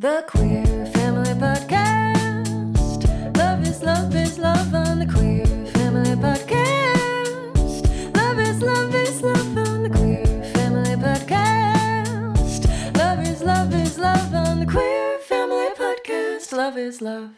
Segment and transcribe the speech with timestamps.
[0.00, 3.36] The Queer Family Podcast.
[3.36, 8.14] Love is love is love on the Queer Family Podcast.
[8.14, 10.24] Love is love is love on the Queer
[10.54, 12.96] Family Podcast.
[12.96, 16.52] Love is love is love on the Queer Family Podcast.
[16.52, 17.30] Love is love.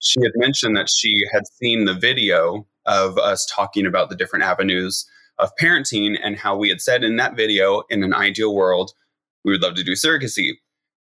[0.00, 4.44] she had mentioned that she had seen the video of us talking about the different
[4.44, 5.06] avenues
[5.38, 8.90] of parenting and how we had said in that video, in an ideal world,
[9.44, 10.54] we would love to do surrogacy.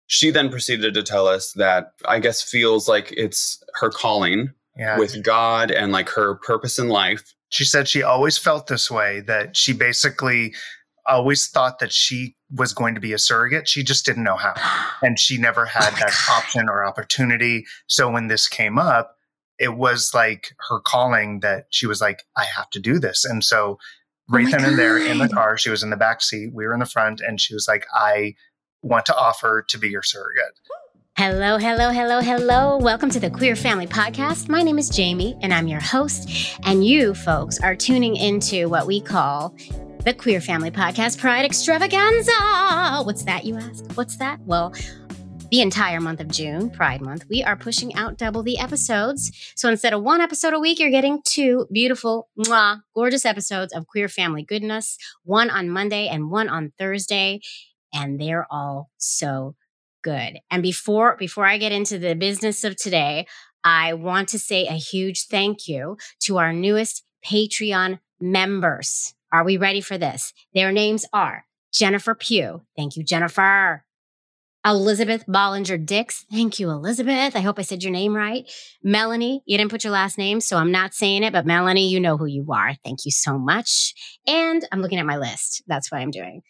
[0.07, 4.99] She then proceeded to tell us that I guess feels like it's her calling Yeah.
[4.99, 7.35] with God and like her purpose in life.
[7.51, 10.53] she said she always felt this way that she basically
[11.07, 13.69] always thought that she was going to be a surrogate.
[13.69, 14.55] She just didn't know how.
[15.03, 16.39] And she never had Oh that God.
[16.43, 17.65] option or opportunity.
[17.87, 19.15] So when this came up,
[19.59, 23.25] it was like her calling that she was like, I have to do this.
[23.25, 23.79] And so
[24.29, 26.67] right Oh then and there in the car, she was in the back seat, we
[26.67, 28.35] were in the front, and she was like, I
[28.85, 30.61] want to offer to be your surrogate.
[31.17, 32.77] Hello, hello, hello, hello.
[32.77, 34.51] Welcome to the Queer Family Podcast.
[34.51, 36.59] My name is Jamie, and I'm your host.
[36.65, 39.57] And you folks are tuning into what we call
[40.05, 43.05] the Queer Family Podcast Pride Extravaganza.
[43.05, 43.91] What's that, you ask?
[43.95, 44.39] What's that?
[44.41, 44.75] Well,
[45.51, 49.33] the entire month of June, Pride Month, we are pushing out double the episodes.
[49.55, 53.87] So instead of one episode a week, you're getting two beautiful, mwah, gorgeous episodes of
[53.87, 57.41] Queer Family goodness, one on Monday and one on Thursday.
[57.95, 59.55] And they're all so
[60.03, 60.41] good.
[60.51, 63.27] And before before I get into the business of today,
[63.65, 69.15] I want to say a huge thank you to our newest Patreon members.
[69.33, 70.33] Are we ready for this?
[70.53, 72.63] Their names are Jennifer Pugh.
[72.77, 73.85] Thank you, Jennifer.
[74.67, 76.25] Elizabeth Bollinger Dix.
[76.31, 77.37] Thank you, Elizabeth.
[77.37, 78.51] I hope I said your name right.
[78.83, 82.01] Melanie, you didn't put your last name, so I'm not saying it, but Melanie, you
[82.01, 82.75] know who you are.
[82.83, 83.93] Thank you so much.
[84.27, 85.63] And I'm looking at my list.
[85.67, 86.41] That's what I'm doing.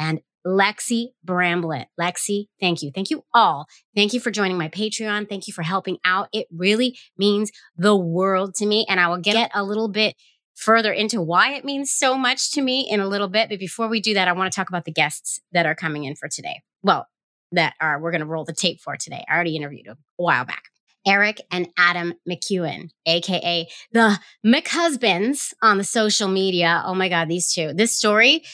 [0.00, 1.86] And Lexi Bramblett.
[2.00, 2.90] Lexi, thank you.
[2.94, 3.66] Thank you all.
[3.94, 5.28] Thank you for joining my Patreon.
[5.28, 6.28] Thank you for helping out.
[6.32, 8.86] It really means the world to me.
[8.88, 10.16] And I will get a little bit
[10.54, 13.48] further into why it means so much to me in a little bit.
[13.48, 16.04] But before we do that, I want to talk about the guests that are coming
[16.04, 16.62] in for today.
[16.82, 17.06] Well,
[17.52, 19.24] that are we're going to roll the tape for today.
[19.28, 20.64] I already interviewed them a while back.
[21.06, 26.82] Erik and Adam McEwen, aka the McHusbands on the social media.
[26.84, 27.72] Oh my God, these two.
[27.72, 28.44] This story,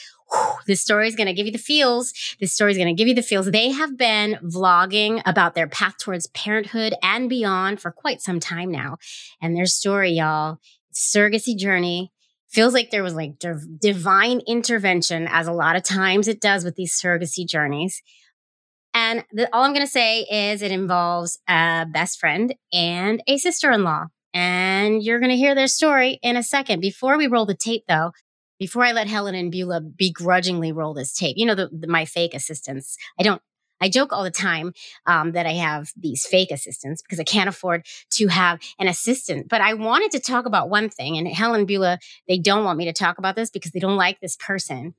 [0.65, 2.13] this story is going to give you the feels.
[2.39, 3.49] This story is going to give you the feels.
[3.49, 8.71] They have been vlogging about their path towards parenthood and beyond for quite some time
[8.71, 8.97] now.
[9.41, 10.57] And their story, y'all,
[10.93, 12.11] surrogacy journey
[12.49, 16.63] feels like there was like div- divine intervention, as a lot of times it does
[16.63, 18.01] with these surrogacy journeys.
[18.93, 23.37] And the, all I'm going to say is it involves a best friend and a
[23.37, 24.05] sister in law.
[24.33, 26.79] And you're going to hear their story in a second.
[26.79, 28.11] Before we roll the tape, though,
[28.59, 32.05] before I let Helen and Beulah begrudgingly roll this tape, you know, the, the, my
[32.05, 33.41] fake assistants, I don't,
[33.79, 34.73] I joke all the time
[35.05, 39.49] um, that I have these fake assistants because I can't afford to have an assistant.
[39.49, 42.85] But I wanted to talk about one thing, and Helen Beulah, they don't want me
[42.85, 44.95] to talk about this because they don't like this person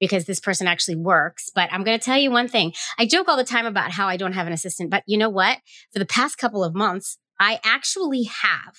[0.00, 1.50] because this person actually works.
[1.54, 2.72] But I'm going to tell you one thing.
[2.98, 5.30] I joke all the time about how I don't have an assistant, but you know
[5.30, 5.58] what?
[5.92, 8.74] For the past couple of months, I actually have.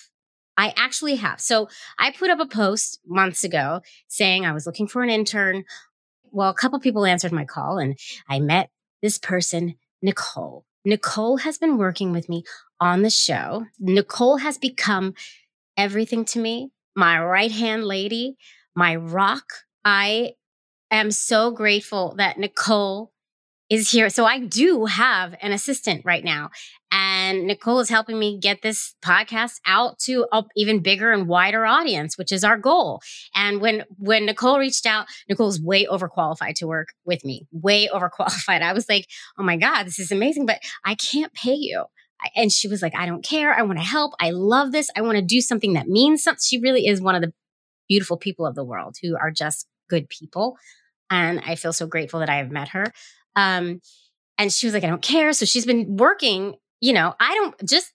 [0.56, 1.40] I actually have.
[1.40, 5.64] So I put up a post months ago saying I was looking for an intern.
[6.30, 7.98] Well, a couple people answered my call and
[8.28, 8.70] I met
[9.02, 10.64] this person, Nicole.
[10.84, 12.44] Nicole has been working with me
[12.80, 13.66] on the show.
[13.78, 15.14] Nicole has become
[15.76, 18.36] everything to me, my right hand lady,
[18.74, 19.44] my rock.
[19.84, 20.32] I
[20.90, 23.13] am so grateful that Nicole
[23.70, 24.10] is here.
[24.10, 26.50] So I do have an assistant right now.
[26.92, 31.66] And Nicole is helping me get this podcast out to an even bigger and wider
[31.66, 33.00] audience, which is our goal.
[33.34, 37.46] And when when Nicole reached out, Nicole's way overqualified to work with me.
[37.50, 38.62] Way overqualified.
[38.62, 39.06] I was like,
[39.38, 41.84] "Oh my god, this is amazing, but I can't pay you."
[42.36, 43.52] And she was like, "I don't care.
[43.52, 44.12] I want to help.
[44.20, 44.88] I love this.
[44.96, 47.32] I want to do something that means something." She really is one of the
[47.88, 50.56] beautiful people of the world who are just good people.
[51.10, 52.92] And I feel so grateful that I have met her.
[53.36, 53.80] Um,
[54.38, 55.32] and she was like, I don't care.
[55.32, 57.92] So she's been working, you know, I don't just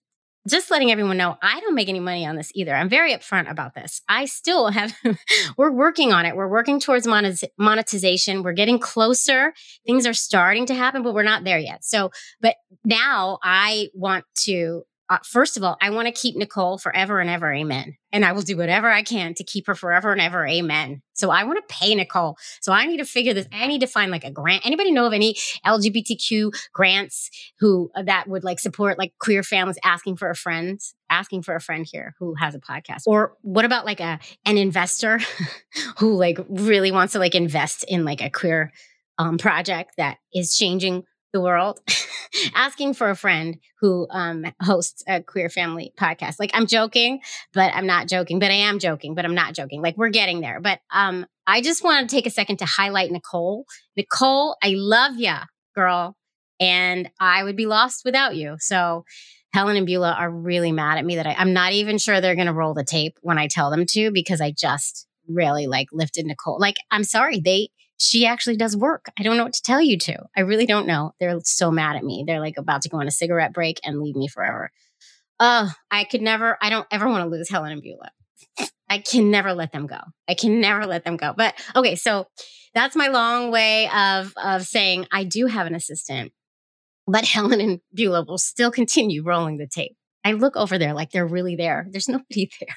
[0.47, 2.73] just letting everyone know I don't make any money on this either.
[2.73, 4.01] I'm very upfront about this.
[4.07, 4.95] I still have
[5.57, 6.35] we're working on it.
[6.35, 8.43] We're working towards monetization.
[8.43, 9.53] We're getting closer.
[9.85, 11.83] Things are starting to happen, but we're not there yet.
[11.83, 12.11] So,
[12.41, 12.55] but
[12.85, 17.29] now I want to uh, first of all, I want to keep Nicole forever and
[17.29, 17.51] ever.
[17.51, 17.97] Amen.
[18.11, 20.45] And I will do whatever I can to keep her forever and ever.
[20.45, 21.01] Amen.
[21.13, 22.37] So I want to pay Nicole.
[22.61, 23.47] So I need to figure this.
[23.51, 24.65] I need to find like a grant.
[24.67, 25.35] Anybody know of any
[25.65, 30.79] LGBTQ grants who uh, that would like support like queer families asking for a friend,
[31.09, 33.03] asking for a friend here who has a podcast?
[33.07, 35.19] Or what about like a an investor
[35.97, 38.71] who like really wants to like invest in like a queer
[39.17, 41.79] um, project that is changing the world
[42.55, 46.35] asking for a friend who um, hosts a queer family podcast.
[46.39, 47.21] Like I'm joking,
[47.53, 49.81] but I'm not joking, but I am joking, but I'm not joking.
[49.81, 50.59] Like we're getting there.
[50.59, 53.65] But um, I just want to take a second to highlight Nicole.
[53.95, 55.43] Nicole, I love ya,
[55.75, 56.15] girl.
[56.59, 58.57] And I would be lost without you.
[58.59, 59.05] So
[59.53, 62.35] Helen and Beulah are really mad at me that I, I'm not even sure they're
[62.35, 65.87] going to roll the tape when I tell them to because I just really like
[65.91, 66.59] lifted Nicole.
[66.59, 69.07] Like, I'm sorry, they, she actually does work.
[69.19, 70.17] I don't know what to tell you to.
[70.35, 71.13] I really don't know.
[71.19, 72.23] They're so mad at me.
[72.25, 74.71] They're like about to go on a cigarette break and leave me forever.
[75.39, 78.11] Oh, I could never, I don't ever want to lose Helen and Beulah.
[78.89, 79.99] I can never let them go.
[80.27, 81.33] I can never let them go.
[81.37, 82.27] But okay, so
[82.73, 86.31] that's my long way of of saying I do have an assistant
[87.11, 89.95] but Helen and Beulah will still continue rolling the tape.
[90.23, 91.87] I look over there like they're really there.
[91.89, 92.75] There's nobody there.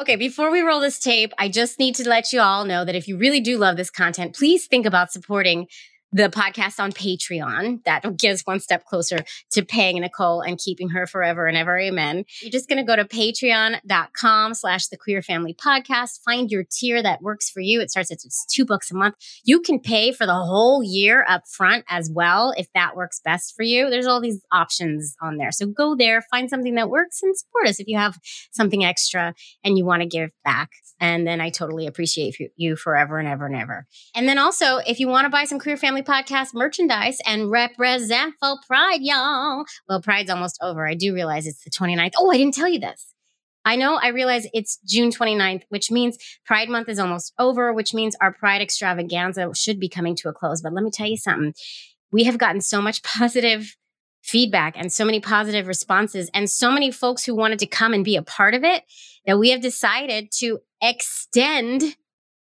[0.00, 2.94] Okay, before we roll this tape, I just need to let you all know that
[2.94, 5.66] if you really do love this content, please think about supporting
[6.12, 7.84] the podcast on Patreon.
[7.84, 9.18] That gets one step closer
[9.52, 11.78] to paying Nicole and keeping her forever and ever.
[11.78, 12.24] Amen.
[12.40, 16.20] You're just going to go to patreon.com slash the queer family podcast.
[16.24, 17.80] Find your tier that works for you.
[17.80, 19.14] It starts at just two bucks a month.
[19.44, 23.54] You can pay for the whole year up front as well if that works best
[23.54, 23.88] for you.
[23.90, 25.52] There's all these options on there.
[25.52, 28.18] So go there, find something that works and support us if you have
[28.50, 30.70] something extra and you want to give back.
[31.00, 33.86] And then I totally appreciate you forever and ever and ever.
[34.14, 38.34] And then also, if you want to buy some Queer Family Podcast merchandise and represent
[38.40, 39.64] for Pride, y'all.
[39.88, 40.86] Well, Pride's almost over.
[40.86, 42.12] I do realize it's the 29th.
[42.18, 43.14] Oh, I didn't tell you this.
[43.64, 46.16] I know I realize it's June 29th, which means
[46.46, 50.32] Pride Month is almost over, which means our Pride extravaganza should be coming to a
[50.32, 50.62] close.
[50.62, 51.54] But let me tell you something.
[52.10, 53.76] We have gotten so much positive
[54.22, 58.04] feedback and so many positive responses and so many folks who wanted to come and
[58.04, 58.84] be a part of it
[59.26, 61.96] that we have decided to extend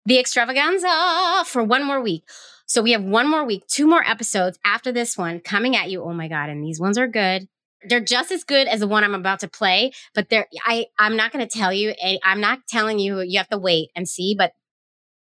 [0.05, 2.25] the extravaganza for one more week.
[2.67, 6.03] So we have one more week, two more episodes after this one coming at you.
[6.03, 6.51] Oh my God.
[6.51, 7.49] And these ones are good.
[7.89, 11.17] They're just as good as the one I'm about to play, but they're, I, I'm
[11.17, 14.09] not going to tell you, eh, I'm not telling you, you have to wait and
[14.09, 14.53] see, but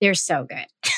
[0.01, 0.67] they're so good.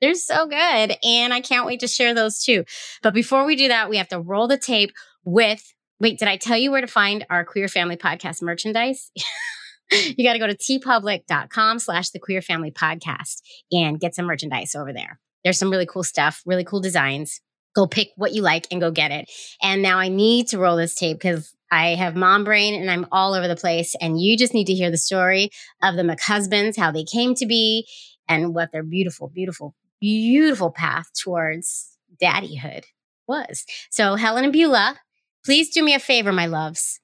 [0.00, 0.96] they're so good.
[1.02, 2.64] And I can't wait to share those too.
[3.02, 4.92] But before we do that, we have to roll the tape
[5.24, 9.10] with, wait, did I tell you where to find our Queer Family Podcast merchandise?
[9.90, 13.40] you got to go to teepublic.com slash the queer family podcast
[13.72, 15.18] and get some merchandise over there.
[15.44, 17.40] There's some really cool stuff, really cool designs.
[17.74, 19.30] Go pick what you like and go get it.
[19.62, 23.06] And now I need to roll this tape because I have mom brain and I'm
[23.12, 23.94] all over the place.
[24.00, 25.50] And you just need to hear the story
[25.82, 27.86] of the McHusbands, how they came to be,
[28.26, 32.84] and what their beautiful, beautiful, beautiful path towards daddyhood
[33.26, 33.64] was.
[33.90, 34.98] So, Helen and Beulah,
[35.44, 37.00] please do me a favor, my loves.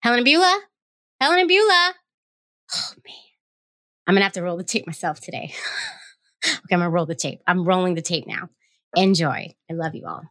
[0.00, 0.60] Helen and Beulah,
[1.20, 1.94] Helen and Beulah,
[2.74, 3.14] Oh man,
[4.06, 5.54] I'm gonna have to roll the tape myself today.
[6.44, 7.40] okay, I'm gonna roll the tape.
[7.46, 8.48] I'm rolling the tape now.
[8.94, 9.54] Enjoy.
[9.70, 10.22] I love you all.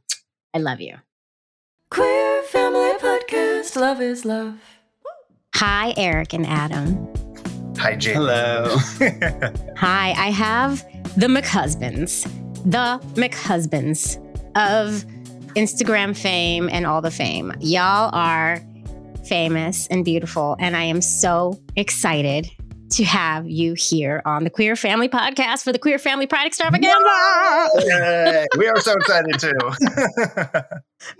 [0.54, 0.96] I love you.
[1.90, 3.76] Queer Family Podcast.
[3.76, 4.60] Love is love.
[5.56, 7.08] Hi, Erik and Adam.
[7.78, 8.16] Hi, Jane.
[8.16, 8.78] Hello.
[9.78, 10.84] Hi, I have
[11.18, 12.24] the McHusbands,
[12.64, 14.18] the McHusbands
[14.56, 15.06] of
[15.56, 17.54] Instagram fame and all the fame.
[17.60, 18.62] Y'all are
[19.26, 20.56] famous, and beautiful.
[20.60, 22.50] And I am so excited
[22.96, 26.98] to have you here on the Queer Family Podcast for the Queer Family Pride Extravaganza.
[28.58, 30.62] We are so excited too.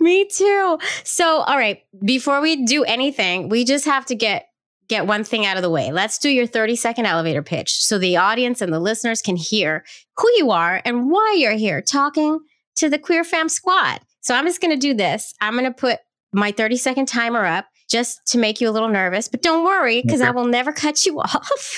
[0.00, 0.78] Me too.
[1.04, 4.46] So, all right, before we do anything, we just have to get
[4.88, 5.92] get one thing out of the way.
[5.92, 9.84] Let's do your 30 second elevator pitch so the audience and the listeners can hear
[10.16, 12.38] who you are and why you're here talking
[12.76, 14.00] to the Queer Fam Squad.
[14.20, 15.34] So I'm just going to do this.
[15.40, 15.98] I'm going to put
[16.32, 19.28] my 30 second timer up just to make you a little nervous.
[19.28, 20.28] But don't worry, because okay.
[20.28, 21.76] I will never cut you off,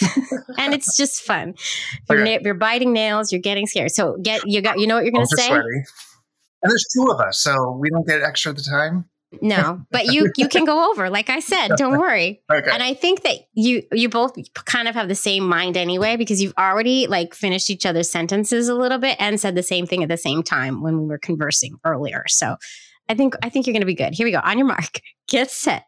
[0.58, 1.54] and it's just fun.
[2.08, 2.36] You're, okay.
[2.36, 3.32] na- you're biting nails.
[3.32, 3.92] You're getting scared.
[3.92, 5.52] So get you got you know what you're going to say.
[5.52, 5.84] Ready.
[6.60, 9.04] And there's two of us, so we don't get extra the time.
[9.42, 11.10] No, but you you can go over.
[11.10, 12.40] Like I said, don't worry.
[12.50, 12.70] Okay.
[12.70, 16.40] And I think that you you both kind of have the same mind anyway because
[16.40, 20.02] you've already like finished each other's sentences a little bit and said the same thing
[20.02, 22.24] at the same time when we were conversing earlier.
[22.28, 22.56] So
[23.08, 24.14] I think I think you're going to be good.
[24.14, 24.40] Here we go.
[24.42, 25.84] On your mark, get set,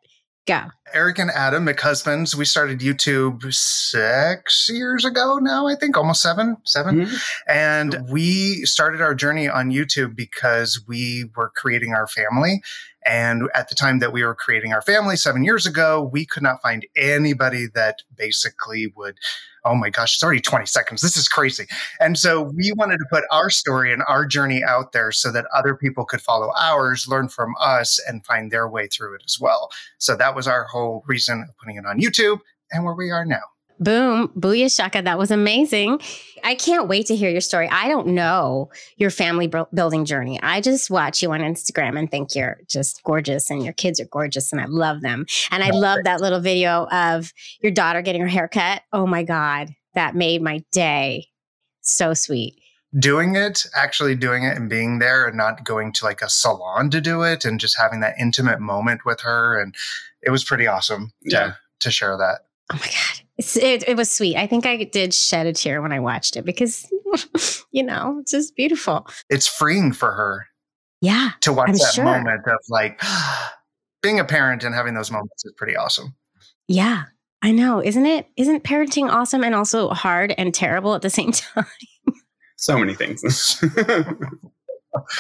[0.47, 0.71] Go.
[0.93, 6.57] Erik and Adam McHusbands, we started YouTube six years ago now, I think, almost seven,
[6.65, 7.17] 7 mm-hmm.
[7.49, 12.63] And we started our journey on YouTube because we were creating our family.
[13.07, 16.43] And at the time that we were creating our family seven years ago, we could
[16.43, 19.19] not find anybody that basically would
[19.65, 21.03] oh my gosh, it's already 20 seconds.
[21.03, 21.67] This is crazy.
[22.01, 25.47] And so we wanted to put our story and our journey out there so that
[25.55, 29.39] other people could follow ours, learn from us, and find their way through it as
[29.41, 29.71] well.
[29.99, 33.25] So that was our whole reason of putting it on YouTube and where we are
[33.25, 33.43] now.
[33.81, 35.01] boom, booyah shaka.
[35.03, 36.01] That was amazing.
[36.45, 37.67] I can't wait to hear your story.
[37.71, 40.39] I don't know your family building journey.
[40.43, 44.09] I just watch you on Instagram and think you're just gorgeous and your kids are
[44.11, 45.25] gorgeous and I love them.
[45.51, 47.33] And I love that little video of
[47.63, 48.83] your daughter getting her haircut.
[48.93, 51.29] Oh my God, that made my day.
[51.81, 52.57] So sweet.
[52.99, 56.91] doing it, actually doing it and being there and not going to like a salon
[56.91, 59.61] to do it and just having that intimate moment with her.
[59.61, 59.75] And
[60.23, 61.53] it was pretty awesome to, Yeah.
[61.81, 62.41] to share that.
[62.73, 63.21] Oh my God.
[63.39, 64.37] It's, it, it was sweet.
[64.37, 66.87] I think I did shed a tear when I watched it because,
[67.73, 69.07] you know, it's just beautiful.
[69.31, 70.47] It's freeing for her
[71.01, 71.31] Yeah.
[71.41, 72.05] to watch I'm that sure.
[72.05, 73.01] moment of like
[74.03, 76.15] being a parent and having those moments is pretty awesome.
[76.69, 77.05] Yeah.
[77.43, 77.83] I know.
[77.83, 78.27] Isn't it?
[78.37, 81.65] Isn't parenting awesome and also hard and terrible at the same time?
[82.57, 83.65] So many things.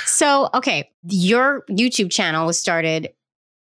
[0.05, 3.11] So, okay, your YouTube channel was started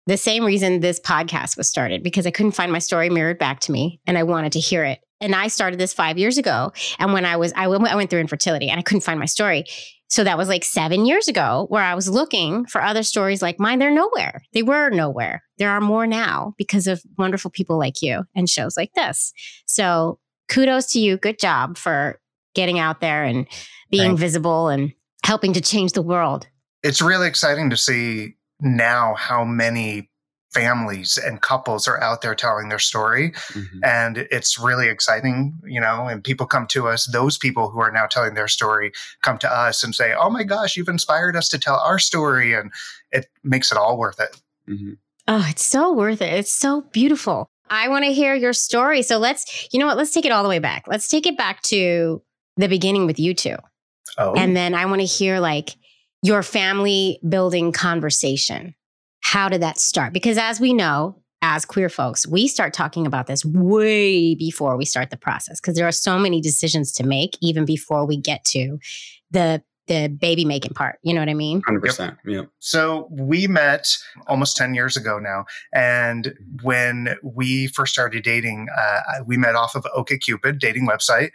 [0.08, 3.60] the same reason this podcast was started because I couldn't find my story mirrored back
[3.62, 5.00] to me and I wanted to hear it.
[5.20, 6.72] And I started this five years ago.
[6.98, 9.26] And when I was, I went, I went through infertility and I couldn't find my
[9.26, 9.66] story.
[10.10, 13.60] So that was like seven years ago where I was looking for other stories like
[13.60, 13.80] mine.
[13.80, 14.44] They're nowhere.
[14.54, 15.44] They were nowhere.
[15.58, 19.34] There are more now because of wonderful people like you and shows like this.
[19.66, 21.18] So kudos to you.
[21.18, 22.22] Good job for
[22.56, 23.48] getting out there and
[23.90, 24.26] being Thank you.
[24.26, 24.94] visible and
[25.26, 26.48] helping to change the world.
[26.84, 30.10] It's really exciting to see now how many
[30.54, 33.80] families and couples are out there telling their story Mhm.
[33.84, 37.92] and it's really exciting you know and people come to us those people who are
[37.92, 41.50] now telling their story come to us and say oh my gosh you've inspired us
[41.50, 42.72] to tell our story and
[43.12, 44.98] it makes it all worth it Mhm.
[45.30, 46.32] Oh, it's so worth it.
[46.34, 47.48] It's so beautiful.
[47.70, 49.02] I want to hear your story.
[49.02, 49.98] So let's, you know what?
[49.98, 50.86] Let's take it all the way back.
[50.88, 52.22] Let's take it back to
[52.56, 53.58] the beginning with you two.
[54.18, 55.76] oh And then I want to hear like
[56.28, 58.76] your family building conversation.
[59.22, 60.12] How did that start?
[60.12, 64.84] Because as we know, as queer folks, we start talking about this way before we
[64.84, 68.44] start the process because there are so many decisions to make even before we get
[68.46, 68.78] to
[69.32, 71.00] the the baby making part.
[71.02, 71.62] You know what I mean?
[71.62, 72.18] 100%.
[72.26, 72.42] Yeah.
[72.60, 75.46] So we met almost 10 years ago now.
[75.74, 81.30] And when we first started dating, uh, we met off of OkCupid dating website.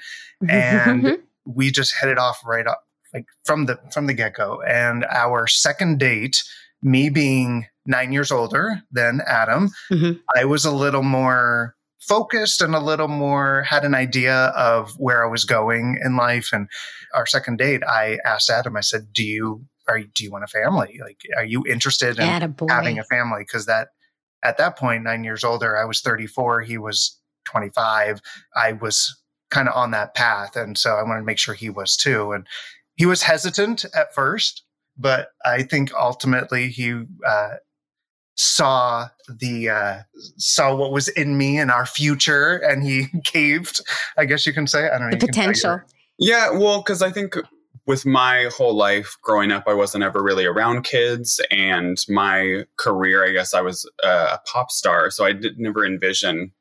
[0.50, 4.62] And we just hit it off right up like from the from the get-go.
[4.62, 6.42] And our second date,
[6.82, 10.20] me being nine years older than Adam, Mhm.
[10.36, 15.24] I was a little more focused and a little more had an idea of where
[15.24, 16.48] I was going in life.
[16.52, 16.68] And
[17.14, 20.48] our second date, I asked Adam, I said, Do you are do you want a
[20.48, 21.00] family?
[21.02, 22.70] Like are you interested in Attaboy.
[22.70, 23.88] having a family because that
[24.44, 28.20] at that point nine years older i was 34 he was 25
[28.56, 29.16] i was
[29.50, 32.32] kind of on that path and so i wanted to make sure he was too
[32.32, 32.46] and
[32.96, 34.62] he was hesitant at first
[34.96, 36.92] but i think ultimately he
[37.26, 37.48] uh,
[38.34, 39.98] saw the uh,
[40.38, 43.80] saw what was in me and our future and he caved
[44.16, 45.80] i guess you can say i don't know the you can tell your- potential.
[46.18, 47.34] Yeah, well, because I think
[47.86, 53.26] with my whole life growing up, I wasn't ever really around kids, and my career,
[53.26, 56.52] I guess I was uh, a pop star, so I did never envision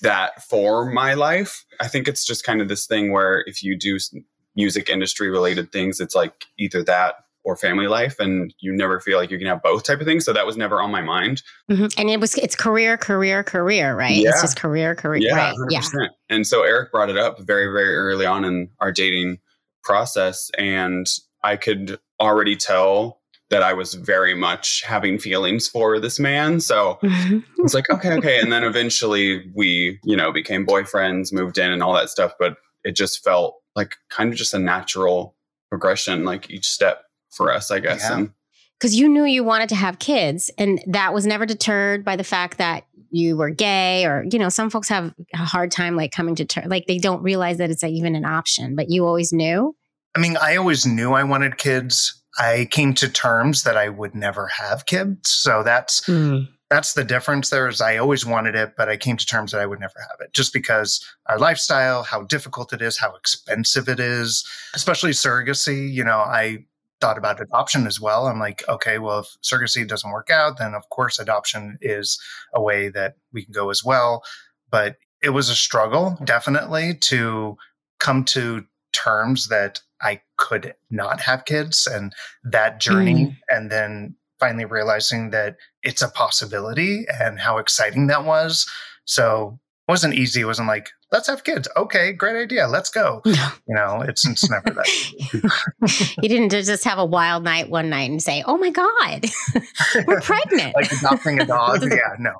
[0.00, 1.64] that for my life.
[1.80, 4.12] I think it's just kind of this thing where if you do s-
[4.56, 9.18] music industry related things, it's like either that or family life, and you never feel
[9.18, 10.24] like you can have both type of things.
[10.24, 11.42] So that was never on my mind.
[11.70, 11.92] Mhm.
[11.98, 14.16] And it was it's career, career, career, right?
[14.16, 14.30] Yeah.
[14.30, 15.54] It's just career, career, Yeah, right?
[15.54, 15.92] 100%.
[16.02, 16.08] Yeah.
[16.30, 19.40] And so Erik brought it up very, very early on in our dating
[19.82, 20.50] process.
[20.56, 21.06] And
[21.42, 23.20] I could already tell
[23.50, 26.60] that I was very much having feelings for this man.
[26.60, 28.40] So I was like, okay, okay.
[28.40, 32.32] And then eventually we, you know, became boyfriends, moved in and all that stuff.
[32.38, 35.34] But it just felt like kind of just a natural
[35.70, 38.02] progression, like each step for us, I guess.
[38.02, 38.18] Yeah.
[38.18, 38.30] And
[38.78, 42.24] Because you knew you wanted to have kids, and that was never deterred by the
[42.24, 46.12] fact that you were gay, or you know, some folks have a hard time like
[46.12, 48.76] coming to terms, like they don't realize that it's like, even an option.
[48.76, 49.74] But you always knew.
[50.16, 52.22] I mean, I always knew I wanted kids.
[52.38, 55.30] I came to terms that I would never have kids.
[55.30, 56.42] So that's hmm.
[56.70, 59.60] That's the difference there is I always wanted it, but I came to terms that
[59.60, 63.88] I would never have it just because our lifestyle, how difficult it is, how expensive
[63.88, 65.92] it is, especially surrogacy.
[65.92, 66.64] You know, I
[67.00, 68.26] thought about adoption as well.
[68.26, 72.18] I'm like, okay, well, if surrogacy doesn't work out, then of course adoption is
[72.54, 74.22] a way that we can go as well.
[74.70, 77.56] But it was a struggle, definitely, to
[77.98, 82.12] come to terms that I could not have kids and
[82.44, 83.24] that journey.
[83.24, 83.30] Hmm.
[83.48, 88.66] And then finally realizing that it's a possibility and how exciting that was.
[89.04, 90.40] So it wasn't easy.
[90.40, 91.68] It wasn't like, let's have kids.
[91.76, 92.66] Okay, great idea.
[92.66, 93.22] Let's go.
[93.34, 93.48] No.
[93.66, 96.14] You know, it's it's never that.
[96.22, 99.26] you didn't just have a wild night one night and say, "Oh my god,
[100.06, 101.82] we're pregnant." like adopting a dog.
[101.82, 102.34] yeah, no.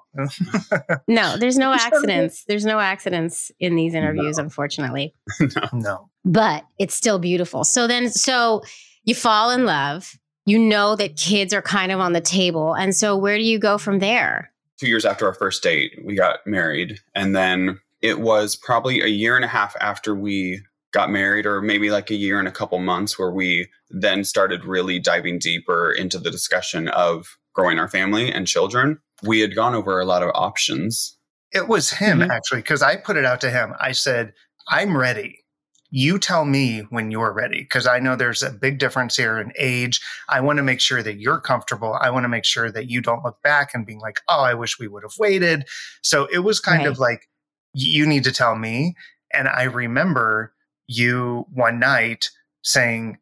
[1.09, 2.45] no, there's no accidents.
[2.47, 5.15] There's no accidents in these interviews, unfortunately.
[5.41, 6.11] no, no.
[6.25, 7.65] But it's still beautiful.
[7.65, 8.63] So then, so
[9.05, 10.13] you fall in love.
[10.47, 13.59] You know that kids are kind of on the table, and so where do you
[13.59, 14.51] go from there?
[14.79, 16.99] two years after our first date, we got married.
[17.15, 21.63] And then it was probably a year and a half after we got married, or
[21.63, 25.93] maybe like a year and a couple months, where we then started really diving deeper
[25.93, 28.99] into the discussion of growing our family and children.
[29.23, 31.17] We had gone over a lot of options.
[31.53, 32.31] It was him Mhm.
[32.31, 33.75] actually, because I put it out to him.
[33.79, 34.33] I said,
[34.69, 35.44] I'm ready.
[35.97, 39.53] You tell me when you're ready, because I know there's a big difference here in
[39.57, 40.01] age.
[40.29, 41.97] I want to make sure that you're comfortable.
[42.01, 44.55] I want to make sure that you don't look back and being like, oh, I
[44.55, 45.67] wish we would have waited.
[46.03, 47.29] So it was kind of like,
[47.75, 48.97] you need to tell me.
[49.33, 50.53] And I remember
[50.89, 52.31] you one night
[52.65, 53.19] saying,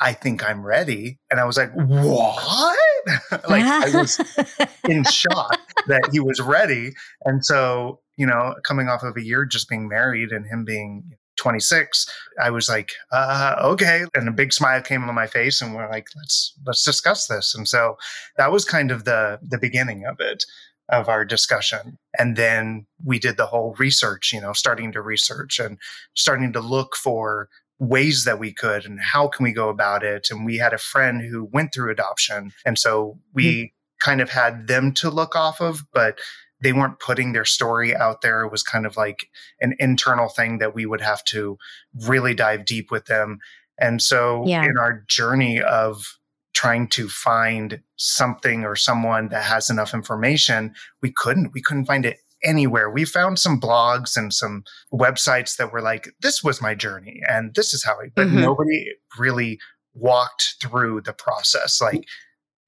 [0.00, 1.20] I think I'm ready.
[1.30, 2.76] And I was like, what?
[3.48, 4.18] like, I was
[4.88, 6.90] in shock that he was ready.
[7.24, 11.12] And so, you know, coming off of a year just being married and him being
[11.36, 12.06] 26,
[12.42, 14.04] I was like, uh, okay.
[14.14, 17.54] And a big smile came on my face and we're like, let's let's discuss this.
[17.54, 17.96] And so
[18.36, 20.44] that was kind of the the beginning of it
[20.88, 21.98] of our discussion.
[22.18, 25.78] And then we did the whole research, you know, starting to research and
[26.14, 30.28] starting to look for ways that we could and how can we go about it
[30.30, 34.66] and we had a friend who went through adoption and so we kind of had
[34.66, 36.18] them to look off of but
[36.60, 38.42] they weren't putting their story out there.
[38.44, 39.28] It was kind of like
[39.60, 41.58] an internal thing that we would have to
[42.06, 43.38] really dive deep with them.
[43.78, 44.64] And so Yeah.
[44.64, 46.18] in our journey of
[46.54, 51.52] trying to find something or someone that has enough information we couldn't.
[51.52, 52.90] We couldn't find it anywhere.
[52.90, 57.54] We found some blogs and some websites that were like this was my journey and
[57.54, 58.40] this is how I but Mhm.
[58.40, 58.86] nobody
[59.18, 59.58] really
[59.92, 61.80] walked through the process.
[61.80, 62.04] Like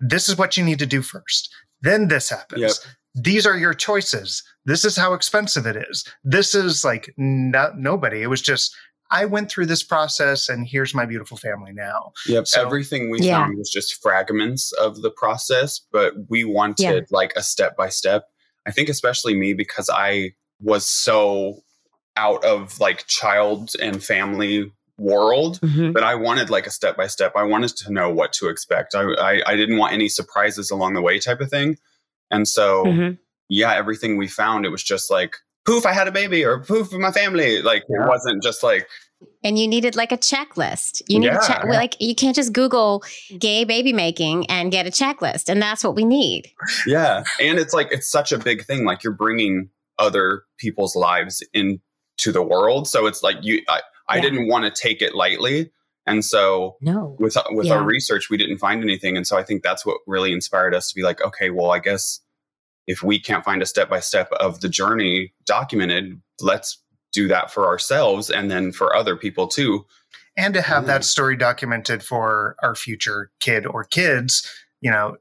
[0.01, 1.51] this is what you need to do first.
[1.81, 2.61] Then this happens.
[2.61, 2.73] Yep.
[3.15, 8.23] These are your choices this is how expensive it is this is like no, nobody
[8.23, 8.77] it was just
[9.11, 12.47] i went through this process and here's my beautiful family now Yep.
[12.47, 13.39] So- Everything we Yeah.
[13.45, 17.01] found was just fragments of the process, but we wanted Yeah.
[17.11, 18.25] like a step by step.
[18.67, 21.63] I think especially me because I was so
[22.17, 25.93] out of like child and family world Mhm.
[25.95, 27.33] but I wanted like a step by step.
[27.37, 28.95] I wanted to know what to expect.
[28.95, 31.79] I, I I didn't want any surprises along the way, type of thing.
[32.31, 33.19] And so, Mhm.
[33.49, 35.35] yeah, everything we found, it was just like
[35.67, 37.61] poof, I had a baby, or poof, my family.
[37.63, 38.05] Like Yeah.
[38.05, 38.89] it wasn't just like
[39.43, 41.03] And you needed like a checklist.
[41.09, 41.63] You need Yeah, a check.
[41.65, 41.73] yeah.
[41.73, 43.03] Like you can't just Google
[43.39, 45.49] gay baby making and get a checklist.
[45.49, 46.53] And that's what we need.
[46.87, 48.85] yeah, and it's like it's such a big thing.
[48.85, 51.81] Like you're bringing other people's lives into
[52.33, 53.63] the world, so it's like you.
[53.69, 54.23] I, I Yeah.
[54.23, 55.71] didn't want to take it lightly,
[56.09, 57.17] and so No.
[57.19, 57.75] with with Yeah.
[57.75, 60.89] our research we didn't find anything and so i think that's what really inspired us
[60.89, 62.21] to be like okay well i guess
[62.87, 67.51] if we can't find a step by step of the journey documented let's do that
[67.51, 69.85] for ourselves and then for other people too
[70.37, 70.89] and to have Yeah.
[70.95, 71.05] that mm.
[71.05, 74.49] story documented for our future kid or kids
[74.81, 75.17] you know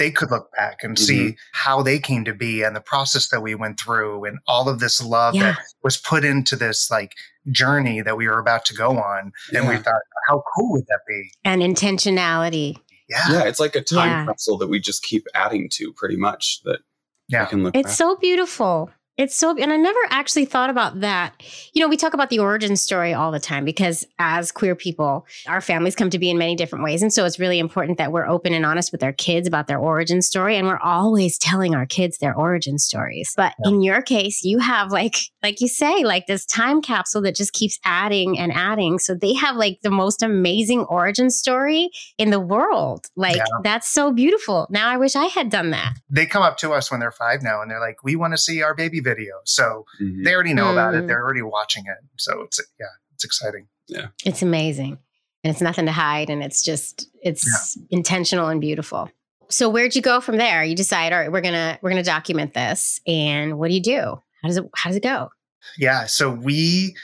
[0.00, 1.36] they could look back and see mm-hmm.
[1.52, 4.80] how they came to be and the process that we went through and all of
[4.80, 5.52] this love Yeah.
[5.52, 7.12] that was put into this like
[7.50, 11.00] journey that we were about to go on and we thought how cool would that
[11.06, 12.76] be And intentionality.
[13.08, 14.24] yeah yeah it's like a time Yeah.
[14.26, 16.80] capsule that we just keep adding to pretty much that
[17.28, 17.42] Yeah.
[17.42, 17.96] I can look It's back.
[17.96, 18.90] so beautiful.
[19.20, 21.34] It's so, and I never actually thought about that.
[21.74, 25.26] You know, we talk about the origin story all the time because as queer people,
[25.46, 27.02] our families come to be in many different ways.
[27.02, 29.78] And so it's really important that we're open and honest with our kids about their
[29.78, 30.56] origin story.
[30.56, 33.34] And we're always telling our kids their origin stories.
[33.36, 37.36] But in your case, you have like, like you say, like this time capsule that
[37.36, 38.98] just keeps adding and adding.
[38.98, 43.08] So they have like the most amazing origin story in the world.
[43.16, 43.44] Like, Yeah.
[43.62, 44.66] that's so beautiful.
[44.70, 45.92] Now I wish I had done that.
[46.08, 48.38] they come up to us when they're five now and they're like we want to
[48.38, 49.09] see our baby video
[49.44, 50.24] so Mhm.
[50.24, 51.00] they already know about Mm.
[51.02, 54.08] it they're already watching it so it's yeah it's exciting Yeah.
[54.24, 54.98] It's amazing.
[55.42, 59.10] And it's nothing to hide and it's just it's intentional and beautiful.
[59.48, 60.62] So where'd you go from there?
[60.62, 63.00] You decide, all right, we're gonna we're gonna document this.
[63.06, 64.00] And what do you do?
[64.42, 65.30] How does it how does it go?
[65.76, 66.94] Yeah, so we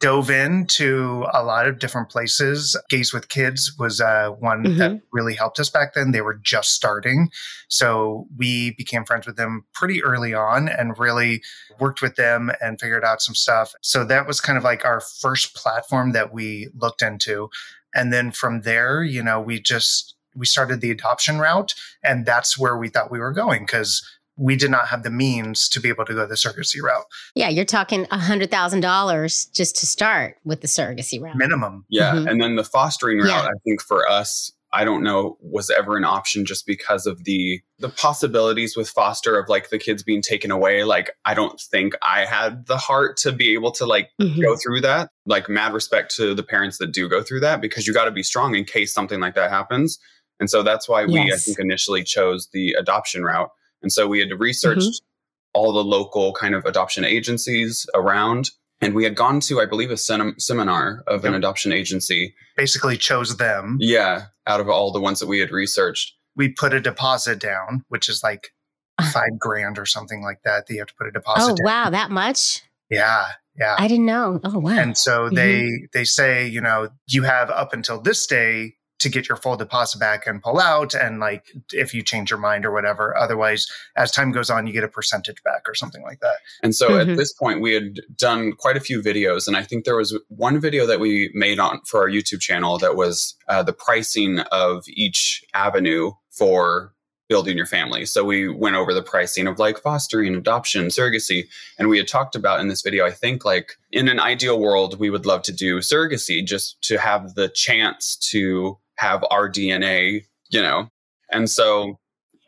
[0.00, 2.76] dove into a lot of different places.
[2.88, 6.10] Gays with Kids was uh, one that really helped us back then.
[6.10, 7.30] They were just starting.
[7.68, 11.42] So we became friends with them pretty early on and really
[11.78, 13.74] worked with them and figured out some stuff.
[13.82, 17.50] So that was kind of like our first platform that we looked into.
[17.94, 22.56] And then from there, you know, we just we started the adoption route and that's
[22.56, 24.02] where we thought we were going because
[24.40, 27.04] we did not have the means to be able to go the surrogacy route.
[27.34, 31.36] Yeah, you're talking a hundred thousand dollars just to start with the surrogacy route.
[31.36, 31.84] Minimum.
[31.90, 32.14] Yeah.
[32.14, 32.30] Mhm.
[32.30, 33.42] And then the fostering route, Yeah.
[33.42, 37.60] I think for us, I don't know, was ever an option just because of the
[37.80, 40.84] the possibilities with foster of like the kids being taken away.
[40.84, 44.40] Like I don't think I had the heart to be able to like Mhm.
[44.40, 45.10] go through that.
[45.26, 48.10] Like mad respect to the parents that do go through that because you got to
[48.10, 49.98] be strong in case something like that happens.
[50.38, 53.50] And so that's why we I think initially chose the adoption route.
[53.82, 55.58] And so we had researched Mm-hmm.
[55.60, 58.50] all the local kind of adoption agencies around
[58.82, 62.34] and we had gone to I believe a sem- seminar of an adoption agency.
[62.56, 63.76] Basically chose them.
[63.80, 66.14] Yeah, out of all the ones that we had researched.
[66.36, 68.52] We put a deposit down, which is like
[68.98, 69.10] Uh.
[69.10, 70.66] five grand or something like that.
[70.66, 71.64] That you have to put a deposit Oh down.
[71.64, 72.62] wow, that much?
[72.88, 73.26] Yeah.
[73.58, 73.76] Yeah.
[73.78, 74.40] I didn't know.
[74.44, 74.70] Oh wow.
[74.78, 79.28] And so they they say, you know, you have up until this day to get
[79.28, 82.70] your full deposit back and pull out and like if you change your mind or
[82.70, 83.16] whatever.
[83.16, 86.36] Otherwise, as time goes on, you get a percentage back or something like that.
[86.62, 87.00] And so Mhm.
[87.10, 90.16] at this point, we had done quite a few videos, and I think there was
[90.28, 94.38] one video that we made on for our YouTube channel that was uh, the pricing
[94.52, 96.92] of each avenue for
[97.28, 98.04] building your family.
[98.04, 101.44] So we went over the pricing of like fostering, adoption, surrogacy,
[101.78, 103.06] and we had talked about in this video.
[103.06, 106.98] I think like in an ideal world, we would love to do surrogacy just to
[106.98, 110.88] have the chance to have our DNA, you know.
[111.32, 111.98] And so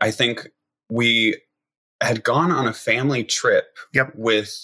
[0.00, 0.48] I think
[0.90, 1.36] we
[2.02, 4.12] had gone on a family trip Yep.
[4.16, 4.54] with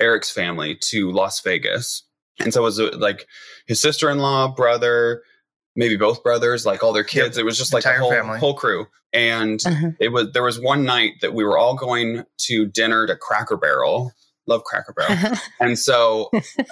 [0.00, 2.04] Erik's family to Las Vegas.
[2.38, 3.26] And so it was uh, like
[3.66, 5.22] his sister in law, brother,
[5.74, 7.08] maybe both brothers, like all their Yep.
[7.10, 7.38] kids.
[7.38, 8.38] It was just like Entire a whole, family.
[8.38, 8.86] whole crew.
[9.12, 9.88] And Uh-huh.
[10.00, 13.56] it was there was one night that we were all going to dinner to Cracker
[13.56, 14.12] Barrel.
[14.46, 15.36] Love Cracker Barrel.
[15.60, 16.30] and so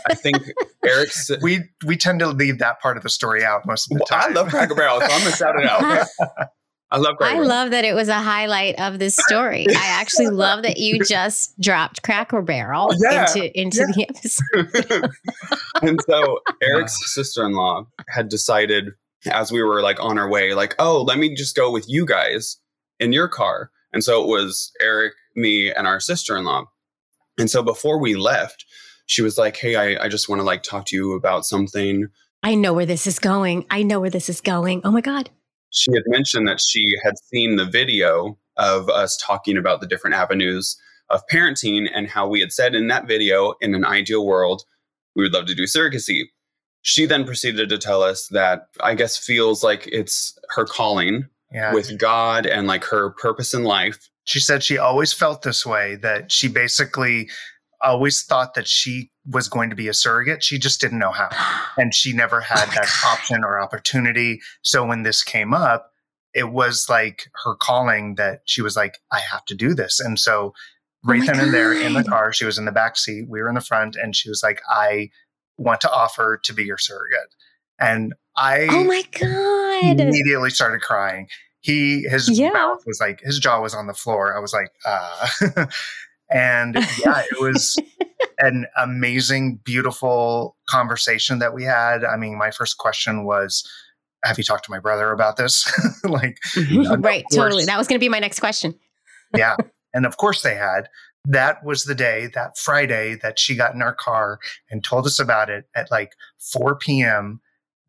[0.09, 0.39] I think
[0.85, 4.07] Erik's We we tend to leave that part of the story out most of the
[4.11, 6.07] Well, I love Cracker Barrel, so I'm gonna shout it out.
[6.93, 7.49] I love Cracker I Barrel.
[7.49, 9.67] love that it was a highlight of this story.
[9.69, 15.11] I actually love that you just dropped Cracker Barrel oh, Yeah, into into the episode.
[15.83, 18.87] and so Erik's sister-in-law had decided
[19.27, 22.05] as we were like on our way, like, oh, let me just go with you
[22.07, 22.57] guys
[22.99, 23.71] in your car.
[23.93, 26.65] And so it was Erik, me, and our sister-in-law.
[27.39, 28.65] And so before we left,
[29.07, 32.09] she was like, Hey, I, I just want to like talk to you about something.
[32.43, 33.67] I know where this is going.
[33.71, 34.81] I know where this is going.
[34.85, 35.31] Oh my god.
[35.71, 40.17] She had mentioned that she had seen the video of us talking about the different
[40.17, 40.77] avenues
[41.11, 44.63] of parenting and how we had said in that video, in an ideal world,
[45.15, 46.23] we would love to do surrogacy.
[46.83, 51.75] She then proceeded to tell us that I guess feels like it's her calling yeah.
[51.75, 54.09] with God and like her purpose in life.
[54.31, 57.29] She said she always felt this way that she basically
[57.83, 61.29] always thought that she was going to be a surrogate she just didn't know how
[61.77, 63.13] and she never oh had Oh that God.
[63.19, 65.91] option or opportunity so when this came up
[66.35, 70.19] it was like her calling that she was like i have to do this and
[70.19, 70.53] so
[71.05, 73.27] Oh right my then and there in the car she was in the back seat
[73.29, 75.09] we were in the front and she was like i
[75.57, 77.35] want to offer to be your surrogate
[77.81, 80.01] and i Oh my god.
[80.01, 81.27] immediately started crying.
[81.61, 82.51] He his Yeah.
[82.51, 84.37] mouth was like his jaw was on the floor.
[84.37, 85.67] I was like, uh
[86.31, 87.79] and yeah, it was
[88.39, 92.05] an amazing, beautiful conversation that we had.
[92.05, 93.69] I mean, my first question was,
[94.25, 95.71] Have you talked to my brother about this?
[96.05, 97.05] like, Mhm.
[97.05, 97.65] right, totally.
[97.65, 98.75] That was going to be my next question.
[99.37, 99.57] yeah.
[99.93, 100.89] And of course they had.
[101.27, 104.39] That was the day, that Friday, that she got in our car
[104.71, 107.41] and told us about it at like 4 p.m.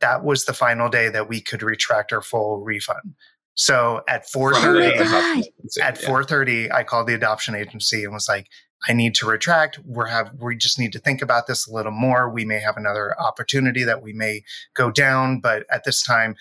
[0.01, 3.13] That was the final day that we could retract our full refund.
[3.55, 4.55] So at 4:30,
[4.99, 5.43] Oh my God.
[5.81, 6.07] at Yeah.
[6.09, 8.47] 4:30, I called the adoption agency and was like,
[8.87, 9.79] "I need to retract.
[9.85, 12.29] We're have we just need to think about this a little more.
[12.29, 16.35] We may have another opportunity that we may go down, but at this time,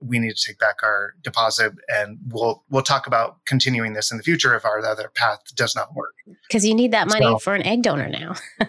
[0.00, 4.16] we need to take back our deposit, and we'll we'll talk about continuing this in
[4.16, 6.14] the future if our other path does not work."
[6.48, 8.34] Because you need that money So- for an egg donor now.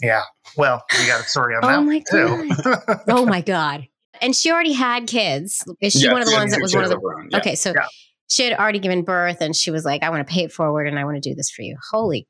[0.00, 0.22] Yeah.
[0.56, 3.02] Well, we got a story on Oh that my too.
[3.08, 3.88] oh my god.
[4.20, 5.64] And she already had kids.
[5.80, 7.38] Is she Yeah, one of the ones that was one of the of own, yeah.
[7.38, 7.86] Okay, so Yeah.
[8.28, 10.86] she had already given birth and she was like, I want to pay it forward
[10.86, 11.76] and I want to do this for you.
[11.90, 12.26] Holy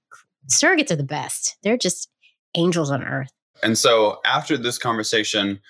[0.51, 1.57] surrogates are the best.
[1.63, 2.09] They're just
[2.55, 3.31] angels on earth.
[3.63, 5.61] And so after this conversation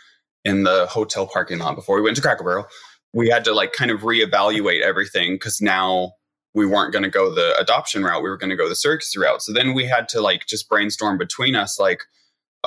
[0.44, 2.66] in the hotel parking lot before we went to Cracker Barrel,
[3.12, 6.12] we had to like kind of reevaluate everything because now
[6.54, 8.22] we weren't going to go the adoption route.
[8.22, 9.42] We were going to go the surrogacy route.
[9.42, 12.02] So then we had to like just brainstorm between us like,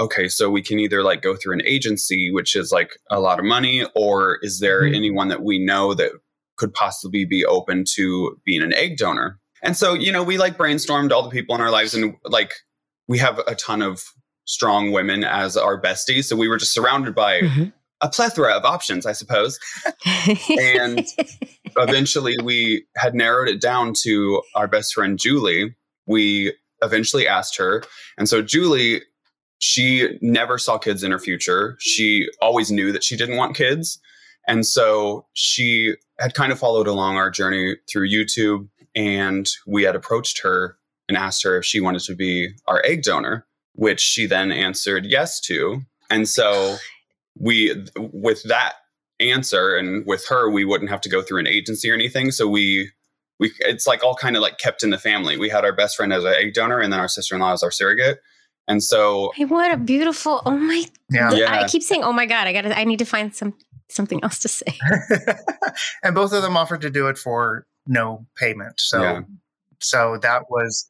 [0.01, 3.39] okay, so we can either like go through an agency, which is like a lot
[3.39, 4.95] of money, or is there Mhm.
[4.95, 6.11] anyone that we know that
[6.57, 9.39] could possibly be open to being an egg donor?
[9.63, 12.51] And so, you know, we like brainstormed all the people in our lives and like
[13.07, 14.01] we have a ton of
[14.45, 16.25] strong women as our besties.
[16.25, 17.73] So we were just surrounded by Mhm.
[18.01, 19.59] a plethora of options, I suppose.
[20.59, 21.05] And
[21.77, 25.75] eventually we had narrowed it down to our best friend Julie.
[26.07, 27.83] We eventually asked her.
[28.17, 29.03] And so Julie,
[29.61, 31.77] she never saw kids in her future.
[31.79, 33.99] She always knew that she didn't want kids.
[34.47, 38.67] And so she had kind of followed along our journey through YouTube.
[38.95, 43.03] And we had approached her and asked her if she wanted to be our egg
[43.03, 45.81] donor, which she then answered yes to.
[46.09, 46.77] And so
[47.39, 48.73] we, with that
[49.19, 52.31] answer and with her, we wouldn't have to go through an agency or anything.
[52.31, 52.89] So we,
[53.39, 55.37] we, it's like all kind of like kept in the family.
[55.37, 57.53] We had our best friend as an egg donor and then our sister in law
[57.53, 58.19] as our surrogate.
[58.67, 60.41] And so, Hey, what a beautiful!
[60.45, 60.85] Oh my!
[61.09, 61.31] Yeah.
[61.33, 61.51] Yeah.
[61.51, 62.61] I keep saying, "Oh my god!" I got.
[62.61, 63.53] to I need to find some
[63.89, 64.77] something else to say.
[66.03, 68.79] and both of them offered to do it for no payment.
[68.79, 69.21] So, Yeah.
[69.79, 70.89] so that was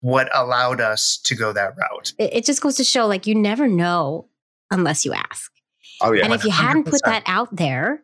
[0.00, 2.12] what allowed us to go that route.
[2.18, 4.28] It, it just goes to show, like, you never know
[4.70, 5.52] unless you ask.
[6.00, 8.02] oh yeah, and if you hadn't put that out there,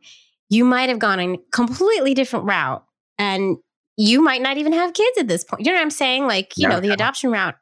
[0.51, 2.85] you might have gone a completely different route,
[3.19, 3.57] and
[3.97, 5.65] you might not even have kids at this point.
[5.65, 6.27] You know what I'm saying?
[6.27, 6.75] Like, you Yeah.
[6.75, 7.57] know, the adoption route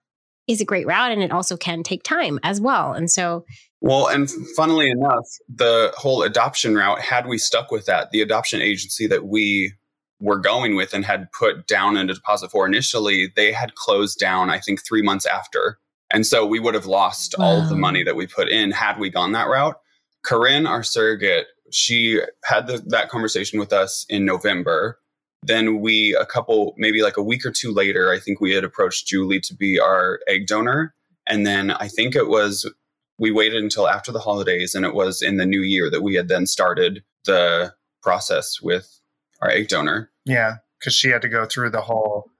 [0.46, 2.92] is a great route, and it also can take time as well.
[2.92, 3.44] And so,
[3.80, 8.60] Well, and funnily enough, the whole adoption route, had we stuck with that, the adoption
[8.60, 9.72] agency that we
[10.20, 14.50] were going with and had put down a deposit for initially, they had closed down,
[14.50, 15.78] I think, three months after.
[16.10, 18.98] And so we would have lost all of the money that we put in had
[18.98, 19.76] we gone that route.
[20.24, 24.98] Corinne, our surrogate, she had the, that conversation with us in November.
[25.46, 28.64] Then we, a couple, maybe like a week or two later, I think we had
[28.64, 30.94] approached Julie to be our egg donor.
[31.26, 32.70] And then I think it was
[33.18, 36.14] we waited until after the holidays and it was in the new year that we
[36.14, 39.00] had then started the process with
[39.42, 42.30] our egg donor Yeah, because she had to go through the whole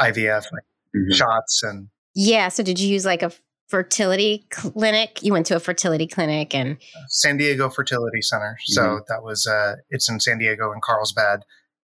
[0.00, 2.48] IVF like, shots and yeah.
[2.48, 3.32] So, did you use like a
[3.68, 5.20] fertility clinic?
[5.22, 8.56] You went to a fertility clinic, and San Diego Fertility Center.
[8.64, 11.40] So that was uh, it's in San Diego and Carlsbad,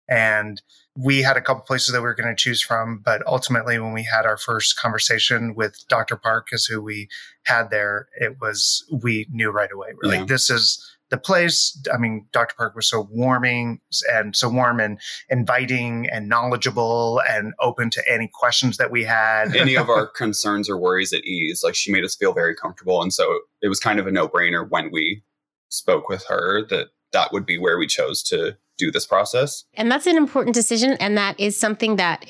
[0.09, 0.63] and
[0.97, 3.01] we had a couple places that we were going to choose from.
[3.05, 6.17] But ultimately, when we had our first conversation with Dr.
[6.17, 7.09] Park, is who we
[7.45, 9.89] had there, it was we knew right away.
[10.03, 10.19] We're Yeah.
[10.21, 11.81] like, this is the place.
[11.93, 12.55] I mean, Dr.
[12.57, 13.81] Park was so warming
[14.13, 14.99] and so warm and
[15.31, 19.55] inviting and knowledgeable and open to any questions that we had.
[19.57, 23.01] any of our concerns or worries at ease like she made us feel very comfortable
[23.03, 25.23] and so it was kind of a no-brainer when we
[25.71, 29.91] spoke with her that that would be where we chose to do this process and
[29.91, 32.25] that's an important decision, and that is something that.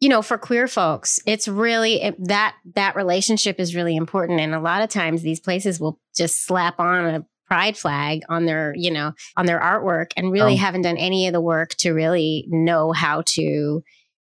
[0.00, 4.54] You know, for queer folks, it's really it, that that relationship is really important, and
[4.54, 8.72] a lot of times these places will just slap on a pride flag on their,
[8.76, 11.90] you know, on their artwork, and really Um, haven't done any of the work to
[11.90, 13.82] really know how to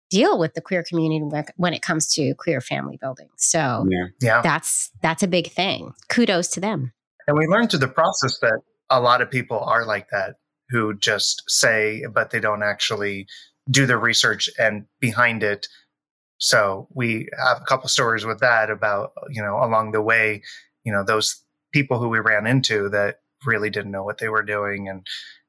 [0.10, 3.30] deal with the queer community when- when it comes to queer family building.
[3.38, 4.41] So yeah yeah.
[4.41, 5.93] that's that's a big thing.
[6.10, 6.91] Kudos to them.
[7.26, 10.36] And we learned through the process that a lot of people are like that
[10.74, 13.28] who just say, but they don't actually
[13.70, 15.68] do the research and behind it.
[16.40, 20.42] So we have a couple stories with that about, you know, along the way,
[20.84, 21.42] you know, those
[21.74, 24.90] people who we ran into that really didn't know what they were doing.
[24.90, 25.06] And,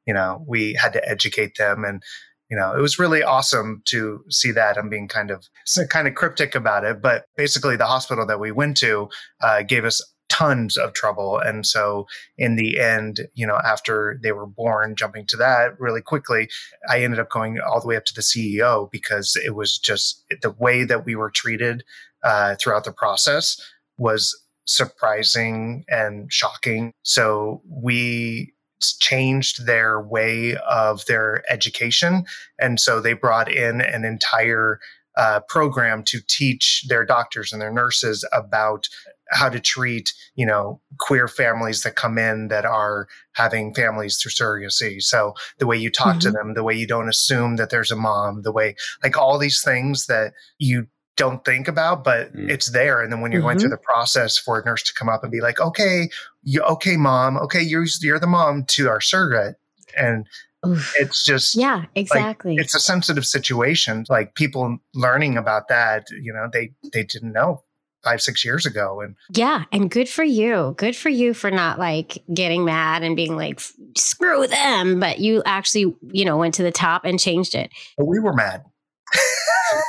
[0.06, 1.84] you know, we had to educate them.
[1.84, 2.02] And,
[2.50, 4.76] you know, it was really awesome to see that.
[4.76, 5.48] I'm being kind of
[5.88, 9.08] kind of cryptic about it, but basically the hospital that we went to
[9.40, 11.38] uh, gave us tons of trouble.
[11.38, 12.06] And so
[12.36, 16.48] in the end, you know, after they were born, jumping to that really quickly,
[16.88, 20.24] I ended up going all the way up to the CEO because it was just
[20.42, 21.84] the way that we were treated
[22.22, 23.60] uh, throughout the process
[23.98, 26.92] was surprising and shocking.
[27.02, 28.54] So we
[29.00, 32.24] changed their way of their education.
[32.58, 34.80] And so they brought in an entire
[35.16, 38.88] uh, program to teach their doctors and their nurses about
[39.30, 44.32] how to treat, you know, queer families that come in that are having families through
[44.32, 45.02] surrogacy.
[45.02, 46.32] So the way you talk to Mhm.
[46.34, 49.62] them, the way you don't assume that there's a mom, the way like all these
[49.62, 52.50] things that you don't think about, but Mm.
[52.50, 53.00] it's there.
[53.00, 55.30] And then when you're going through the process for a nurse to come up and
[55.32, 56.08] be like, okay,
[56.42, 59.56] you, okay, mom, okay, you're, you're the mom to our surrogate.
[59.96, 60.26] And
[60.66, 60.92] Oof.
[60.98, 62.56] it's just, Yeah, exactly.
[62.56, 64.04] it's a sensitive situation.
[64.08, 67.62] Like people learning about that, you know, they, they didn't know
[68.04, 69.00] five, six years ago.
[69.00, 70.74] And Yeah, and good for you.
[70.76, 73.60] Good for you for not like getting mad and being like
[73.96, 77.70] screw them, but you actually, you know, went to the top and changed it.
[77.96, 78.62] but we were mad.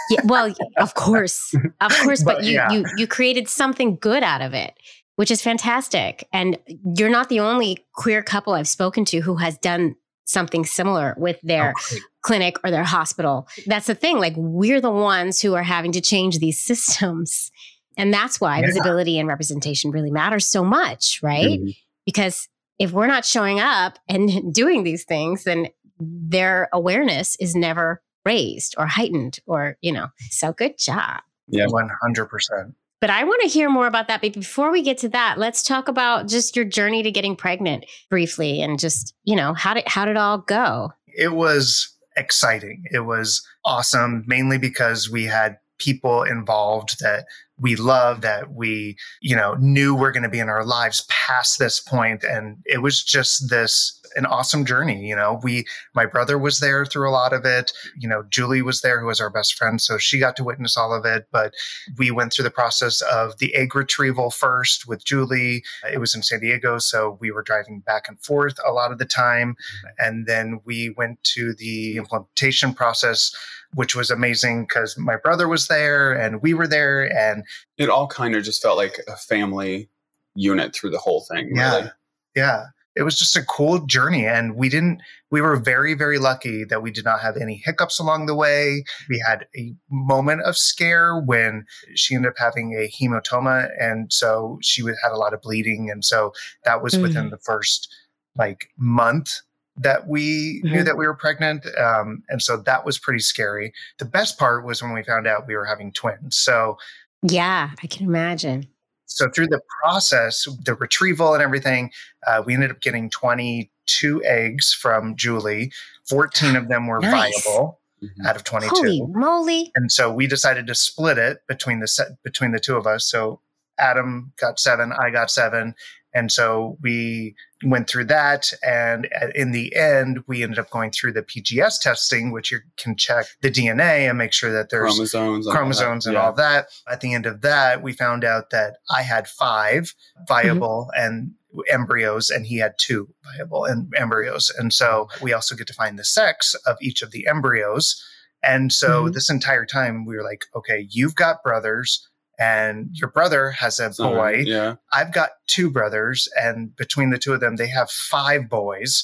[0.09, 1.53] Yeah, well, of course.
[1.81, 2.71] Of course, but, But, you yeah.
[2.71, 4.73] you you created something good out of it,
[5.15, 6.27] which is fantastic.
[6.33, 6.57] And
[6.97, 11.39] you're not the only queer couple I've spoken to who has done something similar with
[11.43, 13.47] their Oh, clinic or their hospital.
[13.67, 14.17] That's the thing.
[14.17, 17.51] Like we're the ones who are having to change these systems.
[17.97, 18.67] And that's why Yeah.
[18.67, 21.59] visibility and representation really matters so much, right?
[21.59, 21.75] Mhm.
[22.05, 22.47] Because
[22.79, 25.67] if we're not showing up and doing these things, then
[25.99, 31.21] their awareness is never raised or heightened or, you know, so good job.
[31.47, 31.67] Yeah.
[31.67, 32.73] 100%.
[33.01, 34.21] But I want to hear more about that.
[34.21, 37.85] But before we get to that, let's talk about just your journey to getting pregnant
[38.09, 40.91] briefly and just, you know, how did how did it all go?
[41.07, 42.83] It was exciting.
[42.91, 47.25] It was awesome, mainly because we had people involved that
[47.59, 51.59] we love that we you know knew we're going to be in our lives past
[51.59, 56.37] this point and it was just this an awesome journey you know we my brother
[56.37, 59.29] was there through a lot of it you know julie was there who was our
[59.29, 61.53] best friend so she got to witness all of it but
[61.97, 66.23] we went through the process of the egg retrieval first with julie it was in
[66.23, 69.55] san diego so we were driving back and forth a lot of the time
[69.99, 73.35] and then we went to the implementation process
[73.73, 77.43] which was amazing because my brother was there and we were there and
[77.77, 79.89] It all kind of just felt like a family
[80.35, 81.51] unit through the whole thing.
[81.55, 81.75] Yeah.
[81.75, 81.91] Really.
[82.35, 86.63] yeah it was just a cool journey and we didn't we were very very lucky
[86.63, 90.57] that we did not have any hiccups along the way we had a moment of
[90.57, 95.41] scare when she ended up having a hematoma and so she had a lot of
[95.41, 96.31] bleeding and so
[96.63, 97.93] that was within the first
[98.37, 99.29] like month
[99.77, 100.85] that we knew Mhm.
[100.85, 104.81] that we were pregnant um, and so that was pretty scary the best part was
[104.81, 106.77] when we found out we were having twins so
[107.23, 108.67] Yeah, I can imagine.
[109.05, 111.91] So through the process, the retrieval and everything,
[112.27, 115.71] uh, we ended up getting 22 eggs from Julie.
[116.09, 117.43] 14 of them were Nice.
[117.45, 118.25] viable Mhm.
[118.27, 118.75] out of 22.
[118.75, 119.71] Holy moly.
[119.75, 123.05] And so we decided to split it between the set between the two of us.
[123.05, 123.41] So
[123.77, 125.75] Adam got seven, I got seven.
[126.13, 127.35] And so we
[127.65, 128.51] went through that.
[128.63, 132.59] And uh, in the end, we ended up going through the PGS testing, which you
[132.77, 135.57] can check the DNA and make sure that there's chromosomes, and all that.
[135.57, 136.21] chromosomes and Yeah.
[136.21, 136.67] all that.
[136.87, 139.93] At the end of that, we found out that I had five
[140.27, 141.05] viable mm-hmm.
[141.05, 141.31] and
[141.69, 144.51] embryos, and he had two viable and embryos.
[144.57, 145.23] And so mm-hmm.
[145.23, 148.03] we also get to find the sex of each of the embryos.
[148.43, 149.13] And so Mhm.
[149.13, 152.07] this entire time, we were like, okay, you've got brothers.
[152.39, 154.43] And your brother has a So, boy.
[154.45, 154.75] Yeah.
[154.91, 159.03] I've got two brothers, and between the two of them, they have five boys.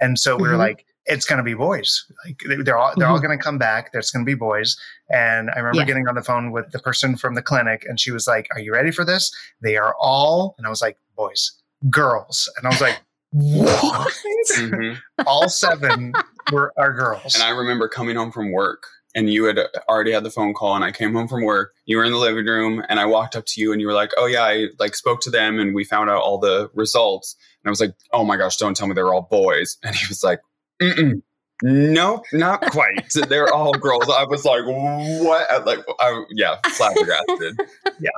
[0.00, 0.58] And so we were Mhm.
[0.58, 2.04] like, it's going to be boys.
[2.24, 3.92] Like they- they're all they're all going to come back.
[3.92, 4.76] There's going to be boys.
[5.10, 5.84] And I remember Yeah.
[5.86, 8.60] getting on the phone with the person from the clinic, and she was like, "Are
[8.60, 9.32] you ready for this?
[9.60, 11.52] They are all." And I was like, "Boys,
[11.90, 13.00] girls." And I was like,
[13.32, 14.12] "What?"
[14.56, 14.98] Mhm.
[15.26, 16.12] all seven
[16.52, 17.34] were our girls.
[17.34, 20.74] And I remember coming home from work and you had already had the phone call
[20.74, 21.74] and I came home from work.
[21.84, 23.92] You were in the living room and I walked up to you and you were
[23.92, 27.36] like, "Oh yeah, I like spoke to them and we found out all the results."
[27.62, 30.06] And I was like, "Oh my gosh, don't tell me they're all boys." And he
[30.08, 30.40] was like,
[30.80, 31.22] Mm-mm.
[31.62, 33.12] "Nope, not quite.
[33.28, 37.60] they're all girls." I was like, "What?" Like I yeah, flabbergasted.
[38.00, 38.10] yeah.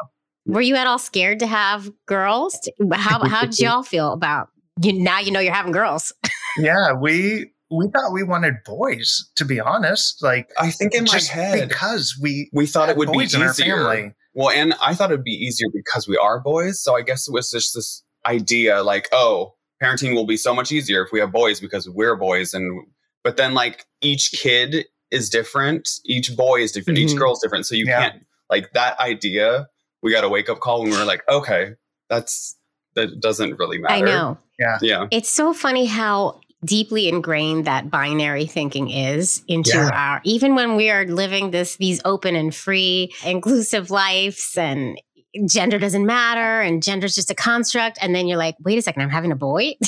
[0.46, 2.68] Were you at all scared to have girls?
[2.92, 4.48] How how did y'all feel about
[4.82, 6.12] you now you know you're having girls?
[6.58, 9.30] yeah, we we thought we wanted boys.
[9.36, 13.10] To be honest, like I think in my head because we we thought it would
[13.10, 13.76] be boys in our easier.
[13.76, 14.12] family.
[14.34, 16.82] Well, and I thought it'd be easier because we are boys.
[16.82, 20.72] So I guess it was just this idea like, oh, parenting will be so much
[20.72, 22.52] easier if we have boys because we're boys.
[22.52, 22.84] And,
[23.22, 25.88] but then like each kid is different.
[26.04, 26.98] Each boy is different.
[26.98, 27.18] Each Mhm.
[27.18, 27.66] girl's different.
[27.66, 28.10] So you Yeah.
[28.10, 29.68] can't, like that idea,
[30.02, 31.74] we got a wake up call when we were like, okay,
[32.08, 32.56] that's,
[32.96, 33.94] that doesn't really matter.
[33.94, 34.38] I know.
[34.58, 34.78] Yeah.
[34.82, 35.06] Yeah.
[35.12, 39.90] It's so funny how deeply ingrained that binary thinking is into Yeah.
[39.92, 45.00] our even when we are living this these open and free inclusive lives and
[45.48, 48.82] gender doesn't matter and gender is just a construct and then you're like wait a
[48.82, 49.74] second i'm having a boy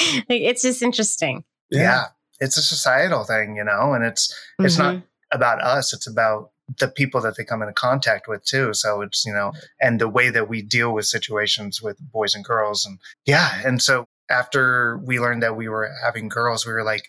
[0.00, 2.04] like, it's just interesting yeah.
[2.40, 5.02] it's a societal thing you know and it's it's not Mhm.
[5.32, 9.24] about us it's about the people that they come into contact with too so it's
[9.26, 12.98] you know and the way that we deal with situations with boys and girls and
[13.26, 17.02] yeah and so after we learned that we were having girls we were like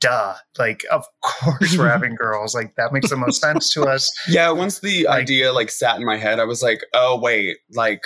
[0.00, 4.08] duh like of course we're having girls like that makes the most sense to us
[4.28, 7.58] Yeah, once the Like- idea like sat in my head, I was like, oh wait,
[7.74, 8.02] like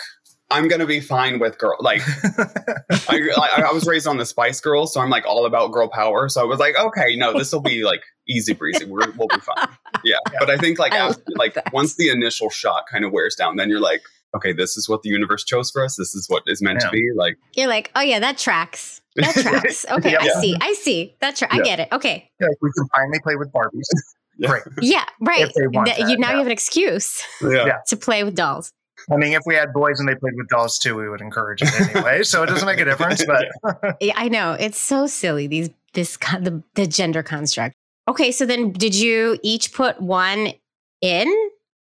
[0.51, 1.77] I'm gonna be fine with girl.
[1.81, 2.03] Like
[3.09, 5.89] I, I, I was raised on the Spice Girls, so I'm like all about girl
[5.89, 6.29] power.
[6.29, 8.85] So I was like, okay, no, this will be like easy breezy.
[8.85, 9.67] We're, we'll be fine.
[10.05, 10.17] Yeah.
[10.33, 10.39] Yeah.
[10.41, 11.73] but I think like I after, like that.
[11.73, 14.03] once the initial shock kind of wears down, then you're like,
[14.37, 15.97] okay, this is what the universe chose for us.
[15.97, 16.87] This is what is meant Yeah.
[16.89, 17.11] to be.
[17.17, 21.37] Like, you're like oh yeah that tracks that tracks okay i see i see that
[21.37, 23.87] tra- i get it okay like we can finally play with barbies
[24.39, 24.49] Yeah.
[24.49, 26.33] great yeah right If That- you now yeah.
[26.33, 27.77] you have an excuse yeah, Yeah.
[27.87, 28.71] to play with dolls
[29.11, 31.63] i mean if we had boys and they played with dolls too we would encourage
[31.63, 35.47] it anyway so it doesn't make a difference but Yeah, I know it's so silly.
[35.47, 37.75] These this con- the, the gender construct.
[38.09, 40.53] Okay, so then did you each put one
[41.01, 41.33] in?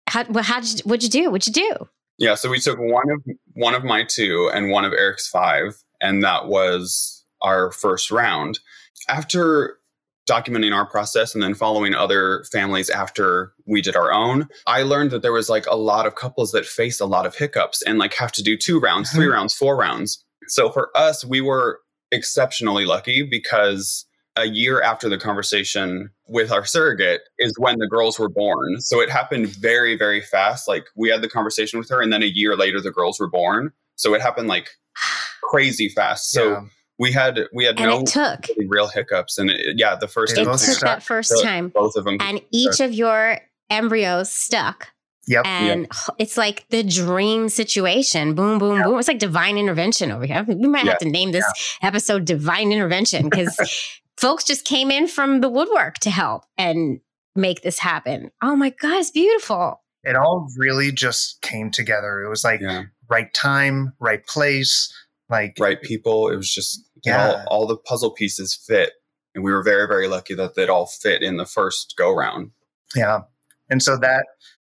[0.08, 1.30] How well, how did you, what'd you do?
[1.30, 1.88] What'd you do?
[2.18, 3.22] Yeah, so we took one of
[3.54, 8.60] one of my two and one of Erik's five, and that was our first round.
[9.08, 9.78] After
[10.28, 15.10] documenting our process and then following other families after we did our own, I learned
[15.10, 17.98] that there was like a lot of couples that face a lot of hiccups and
[17.98, 19.34] like have to do two rounds, three uh-huh.
[19.34, 20.24] rounds, four rounds.
[20.46, 24.06] So for us, we were exceptionally lucky because
[24.36, 28.80] a year after the conversation with our surrogate is when the girls were born.
[28.80, 30.66] So it happened very, very fast.
[30.66, 33.28] Like we had the conversation with her, and then a year later, the girls were
[33.30, 33.72] born.
[33.96, 34.70] So it happened like
[35.42, 36.30] crazy fast.
[36.30, 36.60] So Yeah.
[36.98, 38.46] we had we had And no took.
[38.48, 41.42] really real hiccups, and it, yeah, the first It It time took that first the-
[41.42, 41.68] time.
[41.68, 42.16] both of them.
[42.20, 43.38] And each of your
[43.70, 44.88] embryos stuck.
[45.26, 45.46] Yep.
[45.46, 45.86] And
[46.18, 48.34] it's like the dream situation.
[48.34, 48.98] Boom, boom, boom.
[48.98, 50.44] It's like divine intervention over here.
[50.46, 50.90] We might Yeah.
[50.90, 51.44] have to name this
[51.80, 53.56] episode Divine Intervention because
[54.16, 57.00] folks just came in from the woodwork to help and
[57.34, 58.30] make this happen.
[58.42, 59.80] Oh my God, it's beautiful.
[60.02, 62.22] It all really just came together.
[62.22, 64.92] It was like yeah, right time, right place.
[65.30, 66.28] Like right people.
[66.28, 67.44] It was just Yeah.
[67.48, 68.92] all, all the puzzle pieces fit,
[69.34, 72.50] and we were very, very lucky that it all fit in the first go round.
[72.94, 73.20] Yeah.
[73.70, 74.26] And so that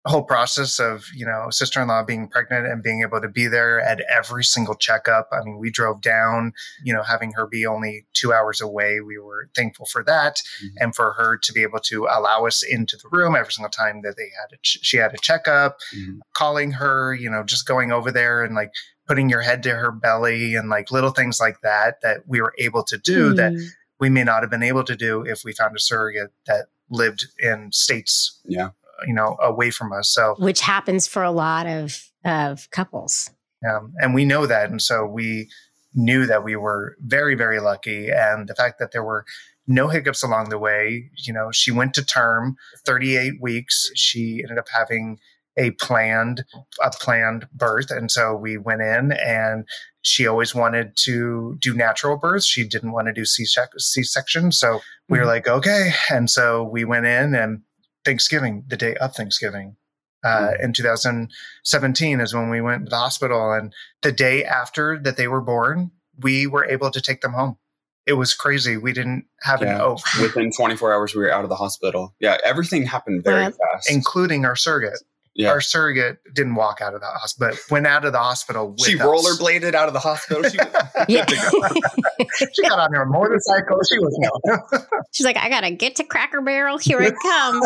[0.06, 3.48] whole process of, you know, sister in law being pregnant and being able to be
[3.48, 5.28] there at every single checkup.
[5.34, 9.02] I mean, we drove down, you know, having her be only two hours away.
[9.02, 10.38] We were thankful for that.
[10.64, 10.70] Mhm.
[10.80, 14.02] And for her to be able to allow us into the room every single time
[14.04, 16.20] that they had a ch- she had a checkup, Mhm.
[16.34, 18.72] calling her, you know, just going over there and like
[19.06, 22.54] putting your head to her belly and like little things like that that we were
[22.58, 23.68] able to do that Mm.
[24.00, 27.26] we may not have been able to do if we found a surrogate that lived
[27.40, 28.70] in states Yeah.
[29.08, 30.14] You know away from us.
[30.14, 33.30] So Which happens for a lot of, of couples.
[33.70, 34.70] um, and we know that.
[34.70, 35.50] And so we
[35.96, 38.10] knew that we were very very lucky.
[38.10, 39.26] And the fact that there were
[39.68, 43.92] no hiccups along the way you know she went to term 38 weeks.
[43.96, 45.20] She ended up having
[45.58, 46.46] a planned
[46.82, 47.92] a planned birth.
[47.92, 49.66] And so we went in and
[50.02, 52.46] she always wanted to do natural births.
[52.46, 53.46] She didn't want to do C-
[53.78, 54.52] c-section.
[54.54, 54.80] So
[55.10, 55.28] we were Mhm.
[55.28, 55.92] like okay.
[56.10, 57.62] And so we went in and
[58.06, 59.76] thanksgiving the day of thanksgiving
[60.24, 65.18] uh, in 2017 is when we went to the hospital and the day after that
[65.18, 67.58] they were born we were able to take them home
[68.06, 69.82] it was crazy we didn't have an Yeah.
[69.84, 72.16] oath Within 24 hours, we were out of the hospital.
[72.20, 73.90] Yeah, everything happened very Well, fast.
[73.92, 75.00] including our surrogate
[75.40, 75.50] yeah.
[75.50, 78.82] our surrogate didn't walk out of the hospital but went out of the hospital with
[78.82, 79.06] she us.
[79.06, 80.44] rollerbladed out of the hospital.
[80.44, 80.58] She,
[81.08, 81.26] Yeah.
[82.54, 84.80] she got on her motorcycle she was no
[85.12, 86.78] She's like, I got to get to Cracker Barrel.
[86.78, 87.62] Here I come.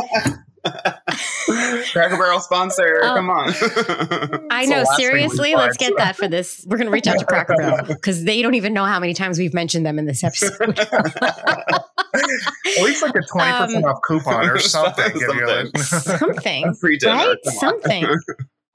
[1.91, 2.99] Cracker Barrel sponsor.
[3.03, 3.15] Oh.
[3.15, 3.53] Come on.
[4.49, 4.77] I know.
[4.77, 5.89] last thing we Seriously, let's tried.
[5.89, 6.65] get that for this.
[6.67, 9.13] We're going to reach out to Cracker Barrel because they don't even know how many
[9.13, 10.79] times we've mentioned them in this episode.
[12.13, 16.73] At least like a 20% Um, off coupon or something, Give you a- Something.
[16.75, 17.13] Free dinner.
[17.15, 17.37] right?
[17.45, 18.05] Something.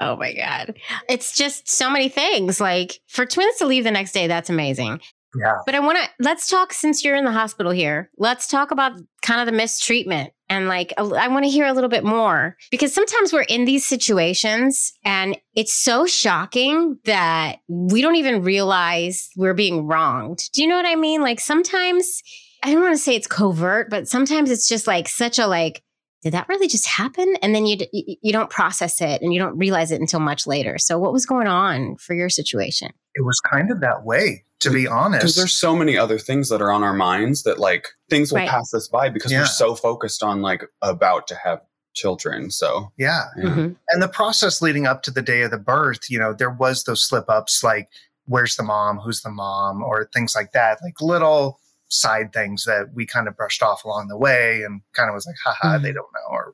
[0.00, 0.76] Oh my God.
[1.08, 2.60] It's just so many things.
[2.60, 5.00] Like for twins to leave the next day, that's amazing.
[5.40, 8.10] yeah But I want to, let's talk since you're in the hospital here.
[8.16, 10.32] Let's talk about kind of the mistreatment.
[10.50, 13.84] And like, I want to hear a little bit more because sometimes we're in these
[13.84, 20.48] situations and it's so shocking that we don't even realize we're being wronged.
[20.54, 21.20] Do you know what I mean?
[21.20, 22.22] Like sometimes,
[22.62, 25.82] I don't want to say it's covert, but sometimes it's just like such a like,
[26.22, 27.36] did that really just happen?
[27.42, 30.18] And then you, d- you you don't process it and you don't realize it until
[30.20, 30.76] much later.
[30.78, 32.90] So what was going on for your situation?
[33.14, 36.48] it was kind of that way to be honest Because there's so many other things
[36.50, 38.48] that are on our minds that like things will Right.
[38.48, 39.40] pass us by because Yeah.
[39.40, 41.60] we're so focused on like about to have
[41.94, 42.50] children.
[42.50, 43.44] So yeah yeah.
[43.48, 43.76] Mhm.
[43.90, 46.84] and the process leading up to the day of the birth you know there was
[46.84, 47.88] those slip ups like
[48.26, 51.58] where's the mom who's the mom or things like that like little
[51.88, 55.26] side things that we kind of brushed off along the way and kind of was
[55.26, 55.96] like haha they mm-hmm.
[55.96, 56.52] don't know or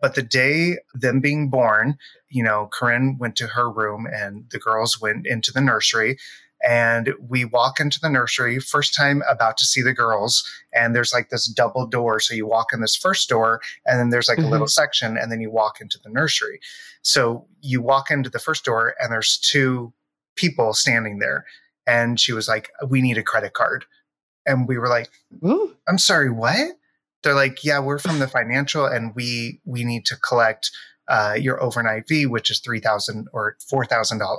[0.00, 1.96] but the day them being born
[2.28, 6.16] you know corinne went to her room and the girls went into the nursery
[6.66, 11.12] and we walk into the nursery first time about to see the girls and there's
[11.12, 14.38] like this double door so you walk in this first door and then there's like
[14.38, 14.50] a mm-hmm.
[14.50, 16.60] little section and then you walk into the nursery.
[17.02, 19.92] So you walk into the first door and there's two
[20.34, 21.44] people standing there
[21.86, 23.84] and she was like we need a credit card
[24.46, 25.10] and we were like
[25.44, 25.74] Ooh.
[25.88, 26.72] i'm sorry what
[27.22, 30.70] they're like yeah we're from the financial and we we need to collect
[31.08, 34.38] uh, your overnight fee which is 3000 or $4000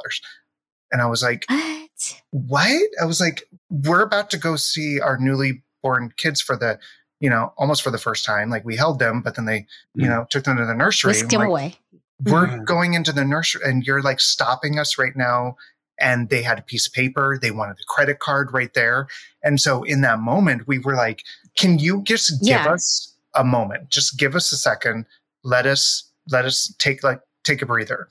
[0.91, 1.89] and i was like What?
[2.31, 2.81] what?
[3.01, 6.77] I was like, we're about to go see our newly born kids for the,
[7.19, 8.51] you know, almost for the first time.
[8.51, 10.09] Like we held them, but then they, you Mm.
[10.09, 11.09] know, took them to the nursery.
[11.09, 11.75] Whisked I'm like, away.
[12.23, 12.59] we're Yeah.
[12.65, 15.55] going into the nursery and you're like stopping us right now.
[15.99, 17.37] And they had a piece of paper.
[17.41, 19.07] They wanted the credit card right there.
[19.43, 21.23] And so in that moment, we were like,
[21.57, 22.71] can you just give Yeah.
[22.73, 23.89] us a moment?
[23.89, 25.05] Just give us a second.
[25.43, 28.09] Let us, let us take like, take a breather.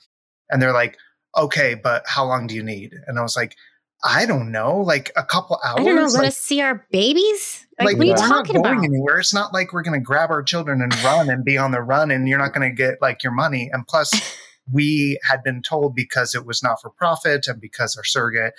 [0.49, 0.97] And they're like,
[1.37, 2.93] okay, but how long do you need?
[3.07, 3.55] And I was like,
[4.03, 5.79] I don't know, like a couple hours.
[5.79, 6.03] I don't know.
[6.03, 7.65] Let like, us see our babies.
[7.79, 8.85] Like, like, what are you talking not going about?
[8.85, 9.19] anywhere.
[9.19, 11.81] It's not like we're going to grab our children and run and be on the
[11.81, 13.69] run, and you're not going to get like your money.
[13.71, 14.11] And plus,
[14.71, 18.53] we had been told because it was not for profit and because our surrogate,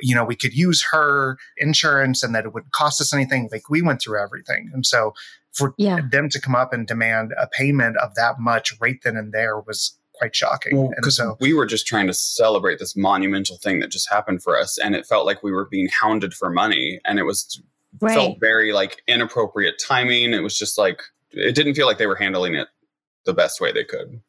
[0.00, 3.48] you know, we could use her insurance and that it wouldn't cost us anything.
[3.50, 5.12] Like we went through everything, and so
[5.52, 6.00] for Yeah.
[6.10, 9.58] them to come up and demand a payment of that much right then and there
[9.60, 10.76] was quite shocking.
[10.78, 14.42] and because so we were just trying to celebrate this monumental thing that just happened
[14.42, 17.60] for us, and it felt like we were being hounded for money, and it was
[18.00, 18.14] Right.
[18.14, 20.32] felt very like inappropriate timing.
[20.34, 21.00] It was just like
[21.32, 22.68] it didn't feel like they were handling it
[23.24, 24.20] the best way they could.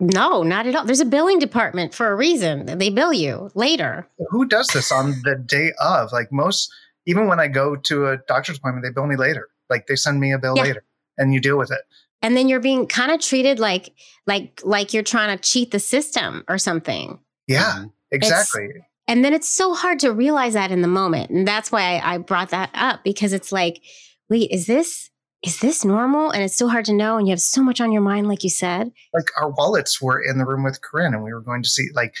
[0.00, 0.84] No, not at all.
[0.84, 2.66] There's a billing department for a reason.
[2.78, 4.06] They bill you later.
[4.30, 6.12] who does this on the day of?
[6.12, 6.70] Like most,
[7.06, 9.48] even when I go to a doctor's appointment, they bill me later.
[9.68, 10.62] Like they send me a bill Yeah.
[10.64, 10.84] later,
[11.16, 11.80] and you deal with it.
[12.22, 13.92] And then you're being kind of treated like
[14.26, 17.18] like like you're trying to cheat the system or something.
[17.48, 17.92] Yeah, Mhm.
[18.12, 18.68] exactly.
[19.08, 21.30] And then it's so hard to realize that in the moment.
[21.30, 23.80] And that's why I, I brought that up because it's like,
[24.28, 25.10] wait, is this
[25.42, 26.30] is this normal?
[26.30, 27.16] And it's so hard to know.
[27.16, 28.92] And you have so much on your mind, like you said.
[29.14, 31.88] like our wallets were in the room with Corinne and we were going to see
[31.94, 32.16] like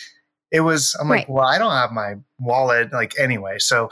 [0.50, 3.58] it was I'm like, well, I don't have my wallet like anyway.
[3.58, 3.90] So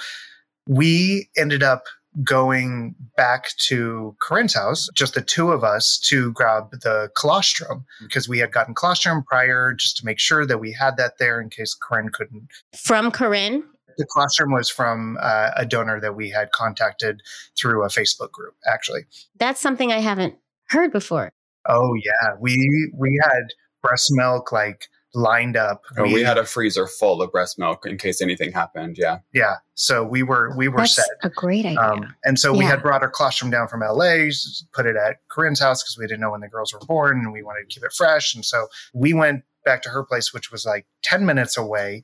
[0.68, 1.85] we ended up
[2.24, 8.27] going back to Corinne's house, just the two of us to grab the colostrum because
[8.29, 11.51] we had gotten colostrum prior just to make sure that we had that there in
[11.51, 12.49] case Corinne couldn't.
[12.74, 13.64] From Corinne.
[13.99, 17.22] The colostrum was from uh, a donor that we had contacted
[17.59, 19.07] through a Facebook group actually.
[19.36, 20.34] That's something I haven't
[20.68, 21.30] heard before.
[21.68, 25.82] Oh yeah, we we had breast milk like lined up.
[25.97, 28.97] Oh, we had a freezer full of breast milk in case anything happened.
[28.99, 29.20] Yeah.
[29.32, 29.57] yeah.
[29.74, 31.07] So we were we were That's set.
[31.22, 31.80] a great idea.
[31.80, 34.28] Um, and so we had brought our colostrum down from LA,
[34.72, 37.32] put it at Corinne's house because we didn't know when the girls were born and
[37.32, 38.34] we wanted to keep it fresh.
[38.34, 42.03] And so we went back to her place, which was like 10 minutes away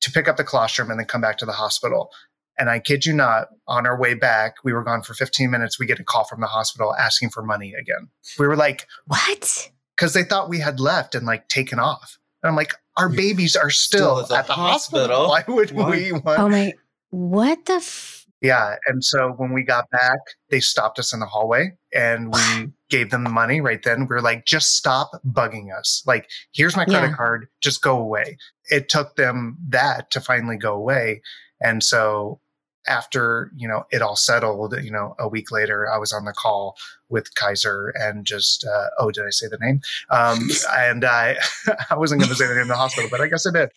[0.00, 2.10] to pick up the colostrum and then come back to the hospital.
[2.58, 5.78] And I kid you not, on our way back, we were gone for 15 minutes.
[5.78, 8.08] We get a call from the hospital asking for money again.
[8.38, 9.70] We were like, what?
[9.96, 12.18] because they thought we had left and like taken off.
[12.42, 15.28] And I'm like, our babies are still, Still at the hospital.
[15.28, 15.90] Why would Why?
[15.90, 16.38] we want?
[16.38, 16.72] Oh my,
[17.10, 17.74] what the?
[17.74, 18.76] F- Yeah.
[18.86, 20.18] And so when we got back,
[20.50, 24.00] they stopped us in the hallway and we gave them the money right then.
[24.00, 26.02] We were like, just stop bugging us.
[26.06, 27.16] Like, here's my credit Yeah.
[27.16, 27.48] card.
[27.60, 28.36] Just go away.
[28.70, 31.22] It took them that to finally go away.
[31.60, 32.40] And so
[32.88, 36.32] after, you know, it all settled, you know, a week later, I was on the
[36.32, 36.76] call
[37.08, 39.80] with Kaiser and just, uh, oh, did I say the name?
[40.10, 41.36] Um, and I,
[41.90, 43.70] I wasn't going to say the name of the hospital, but I guess I did.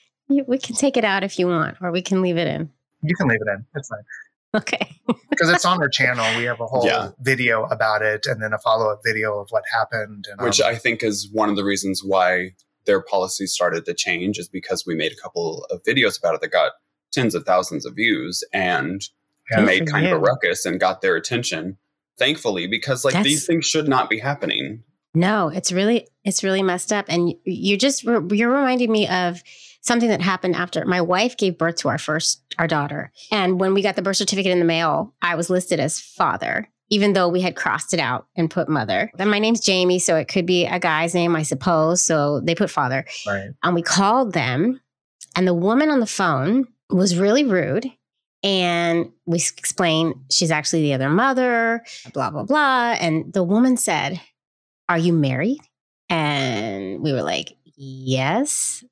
[0.48, 2.72] we can take it out if you want, or we can leave it in.
[3.04, 3.66] You can leave it in.
[3.76, 4.00] It's fine.
[4.58, 5.00] Okay.
[5.30, 6.26] because it's on our channel.
[6.38, 7.10] We have a whole Yeah.
[7.22, 10.26] video about it, and then a follow up video of what happened.
[10.30, 12.52] And, Which um, I think is one of the reasons why
[12.86, 16.42] their policy started to change is because we made a couple of videos about it
[16.42, 16.74] that got
[17.12, 19.02] tens of thousands of views and
[19.52, 19.62] Yeah.
[19.62, 21.78] Made for kind of a ruckus and got their attention.
[22.18, 24.84] Thankfully, because like That's- these things should not be happening.
[25.16, 29.42] No, it's really it's really messed up, and you just you're reminding me of
[29.84, 33.74] something that happened after my wife gave birth to our first our daughter, and when
[33.74, 37.30] we got the birth certificate in the mail, I was listed as father, even though
[37.30, 39.12] we had crossed it out and put mother.
[39.16, 42.02] Then my name's Jamie, so it could be a guy's name, I suppose.
[42.02, 43.50] So they put father, right.
[43.62, 44.82] and we called them,
[45.36, 47.92] and the woman on the phone was really rude.
[48.44, 51.82] And we explained she's actually the other mother,
[52.14, 52.98] blah, blah, blah.
[53.00, 54.20] And the woman said,
[54.90, 55.62] Are you married?
[56.10, 58.84] And we were like, Yes.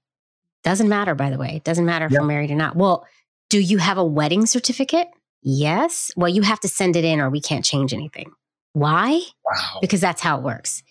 [0.64, 1.56] Doesn't matter, by the way.
[1.56, 2.76] It Doesn't matter if we're married or not.
[2.76, 3.06] Well,
[3.50, 5.08] do you have a wedding certificate?
[5.42, 6.12] Yes.
[6.16, 8.32] Well, you have to send it in or we can't change anything.
[8.74, 9.22] Why?
[9.46, 9.80] Wow.
[9.82, 10.84] because that's how it works.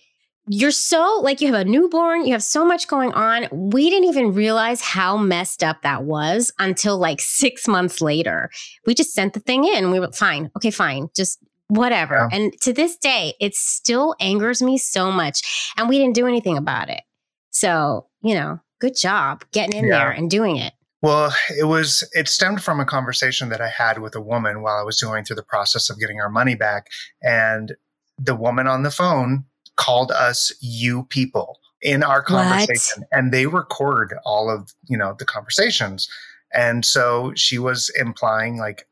[0.49, 3.47] You're so like you have a newborn, you have so much going on.
[3.53, 8.51] We didn't even realize how messed up that was until like six months later.
[8.87, 9.91] We just sent the thing in.
[9.91, 10.51] We were fine.
[10.57, 11.09] Okay, fine.
[11.14, 12.29] Just whatever.
[12.31, 12.37] Yeah.
[12.37, 15.73] And to this day, it still angers me so much.
[15.77, 17.03] And we didn't do anything about it.
[17.51, 19.99] So, you know, good job getting in Yeah.
[19.99, 20.72] there and doing it.
[21.03, 24.76] Well, it was it stemmed from a conversation that I had with a woman while
[24.76, 26.89] I was going through the process of getting our money back,
[27.22, 27.74] and
[28.18, 29.45] the woman on the phone
[29.76, 35.24] called us "you people" in our conversation, and they record all of you know the
[35.24, 36.07] conversations,
[36.53, 38.87] and so she was implying like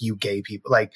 [0.00, 0.92] "you gay people," like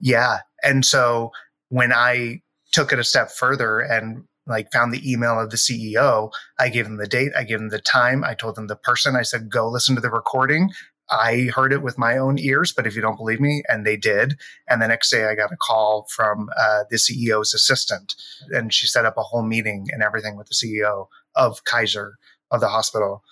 [0.00, 1.30] yeah, and so
[1.68, 2.40] when I
[2.72, 6.84] took it a step further and like found the email of the CEO, I gave
[6.86, 9.50] them the date, I gave them the time, I told them the person, I said,
[9.50, 10.70] go listen to the recording.
[11.10, 13.96] I heard it with my own ears, but if you don't believe me, and they
[13.96, 14.36] did.
[14.68, 18.14] And the next day, I got a call from uh, the CEO's assistant,
[18.50, 22.18] and she set up a whole meeting and everything with the CEO of Kaiser
[22.50, 23.22] of the hospital.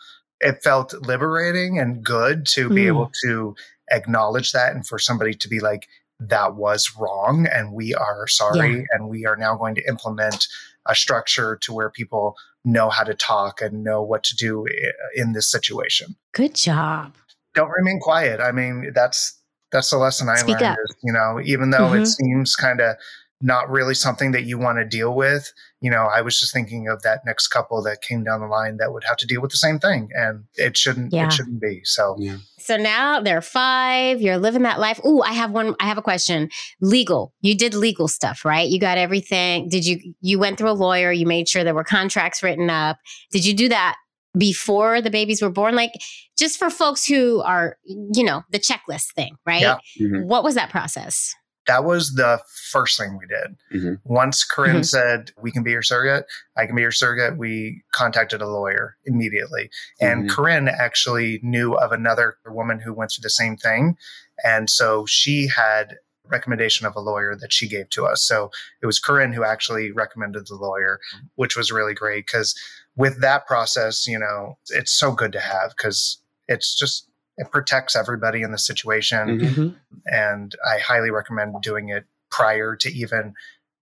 [0.41, 2.89] it felt liberating and good to be Mm.
[2.89, 3.55] able to
[3.91, 5.89] acknowledge that and for somebody to be like,
[6.21, 10.47] that was wrong and we are sorry and we are now going to implement
[10.89, 12.34] a structure to where people
[12.64, 14.66] know how to talk and know what to do
[15.14, 16.16] in this situation.
[16.32, 17.14] Good job.
[17.55, 18.41] Don't remain quiet.
[18.41, 19.41] I mean, that's
[19.72, 20.78] that's the lesson I Speak learned.
[20.84, 22.07] Is, you know, even though it Mhm.
[22.07, 22.97] seems kind of
[23.43, 26.89] not really something that you want to deal with, you know, I was just thinking
[26.89, 29.51] of that next couple that came down the line that would have to deal with
[29.51, 31.12] the same thing, and it shouldn't.
[31.12, 31.26] Yeah.
[31.26, 31.82] It shouldn't be.
[31.84, 32.39] So Yeah.
[32.59, 34.22] So now they're five.
[34.22, 34.99] You're living that life.
[35.05, 35.74] Oh, I have one.
[35.80, 36.49] I have a question.
[36.80, 37.34] Legal.
[37.43, 38.68] You did legal stuff, right?
[38.68, 39.68] You got everything.
[39.68, 40.14] Did you?
[40.20, 41.12] You went through a lawyer.
[41.12, 42.97] You made sure there were contracts written up.
[43.30, 43.97] Did you do that
[44.37, 45.74] before the babies were born?
[45.74, 45.93] Like,
[46.39, 49.61] just for folks who are, you know, the checklist thing, right?
[49.61, 49.76] Yeah.
[50.01, 50.24] Mhm.
[50.24, 51.34] What was that process?
[51.67, 53.57] That was the first thing we did.
[53.73, 54.01] Mhm.
[54.05, 54.85] Once Corinne Mhm.
[54.97, 58.97] said, We can be your surrogate, I can be your surrogate, we contacted a lawyer
[59.05, 59.71] immediately.
[60.01, 60.31] And Mhm.
[60.31, 63.97] Corinne actually knew of another woman who went through the same thing.
[64.45, 65.97] And so she had
[66.29, 68.21] recommendation of a lawyer that she gave to us.
[68.23, 68.51] So
[68.83, 70.99] it was Corinne who actually recommended the lawyer,
[71.37, 72.55] which was really great because
[72.97, 77.09] with that process, you know, it's so good to have because it's just
[77.39, 79.76] it protects everybody in the situation Mhm.
[80.07, 83.34] and I highly recommend doing it prior to even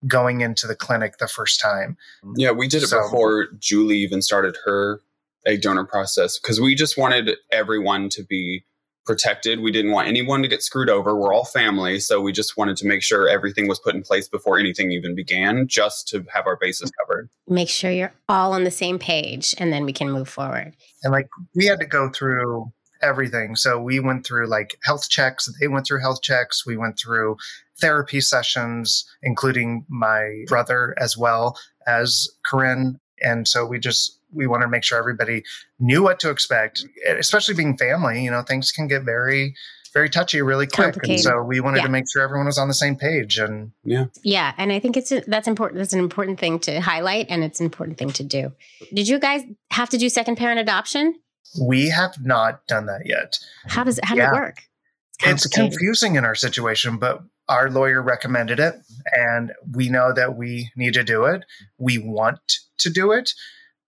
[0.07, 1.97] going into the clinic the first time.
[2.35, 5.01] Yeah, we did it So- before Julie even started her
[5.45, 8.65] egg donor process because we just wanted everyone to be
[9.05, 9.59] protected.
[9.59, 11.15] We didn't want anyone to get screwed over.
[11.15, 14.27] We're all family, so we just wanted to make sure everything was put in place
[14.27, 17.29] before anything even began, just to have our bases covered.
[17.47, 20.75] Make sure you're all on the same page, and then we can move forward.
[21.03, 22.71] And like we had to go through
[23.05, 23.55] everything.
[23.55, 27.37] So we went through like health checks, they went through health checks, we went through
[27.79, 32.99] therapy sessions, including my brother as well as Corinne.
[33.21, 35.43] And so we just we wanted to make sure everybody
[35.79, 38.23] knew what to expect, eh, especially being family.
[38.23, 39.55] You know, things can get very,
[39.93, 40.97] very touchy really quick.
[41.03, 41.83] And so we wanted Yeah.
[41.83, 43.37] to make sure everyone was on the same page.
[43.37, 45.79] And Yeah, yeah and I think it's that's important.
[45.79, 48.51] That's an important thing to highlight, and it's an important thing to do.
[48.93, 51.15] Did you guys have to do second parent adoption?
[51.61, 53.39] We have not done that yet.
[53.67, 54.31] How does how Yeah.
[54.31, 54.61] it work?
[55.23, 58.75] It's confusing in our situation, but our lawyer recommended it,
[59.13, 61.45] and we know that we need to do it.
[61.77, 62.39] We want
[62.79, 63.31] to do it,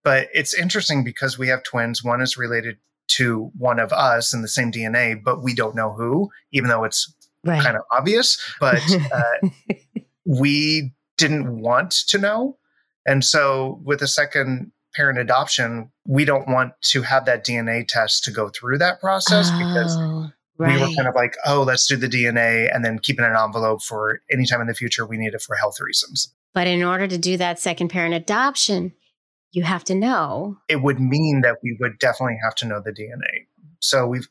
[0.03, 2.03] but it's interesting because we have twins.
[2.03, 2.77] One is related
[3.09, 6.83] to one of us in the same DNA, but we don't know who, even though
[6.83, 7.13] it's
[7.43, 7.61] Right.
[7.63, 8.37] kind of obvious.
[8.59, 8.81] But
[9.13, 9.49] uh,
[10.25, 12.57] we didn't want to know.
[13.05, 18.23] And so with a second parent adoption, we don't want to have that DNA test
[18.25, 21.95] to go through that process because Oh, we were kind of like, oh, let's do
[21.95, 25.05] the DNA and then keep it in an envelope for any time in the future
[25.05, 26.33] we need it for health reasons.
[26.55, 28.93] But in order to do that second parent adoption,
[29.51, 30.57] you have to know.
[30.67, 33.45] It would mean that we would definitely have to know the DNA.
[33.79, 34.27] So we've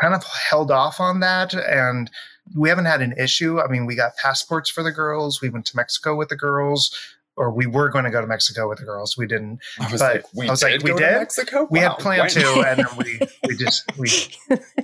[0.00, 2.10] kind of held off on that and
[2.54, 3.60] we haven't had an issue.
[3.60, 5.40] I mean, we got passports for the girls.
[5.42, 6.96] We went to Mexico with the girls,
[7.36, 9.16] or we were going to go to Mexico with the girls.
[9.16, 9.60] We didn't.
[9.80, 11.08] I was But like, we I was like, did we go did?
[11.12, 11.68] to Mexico.
[11.70, 12.30] We Wow, had planned when?
[12.30, 14.08] to, and then we we just we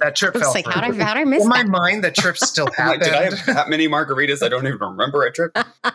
[0.01, 0.73] that trip It's fell like through.
[0.75, 1.69] how did I, how did I miss in my that?
[1.69, 3.03] mind, the trip still I'm like, happened.
[3.03, 4.43] did I have that many margaritas?
[4.43, 5.57] I don't even remember a trip.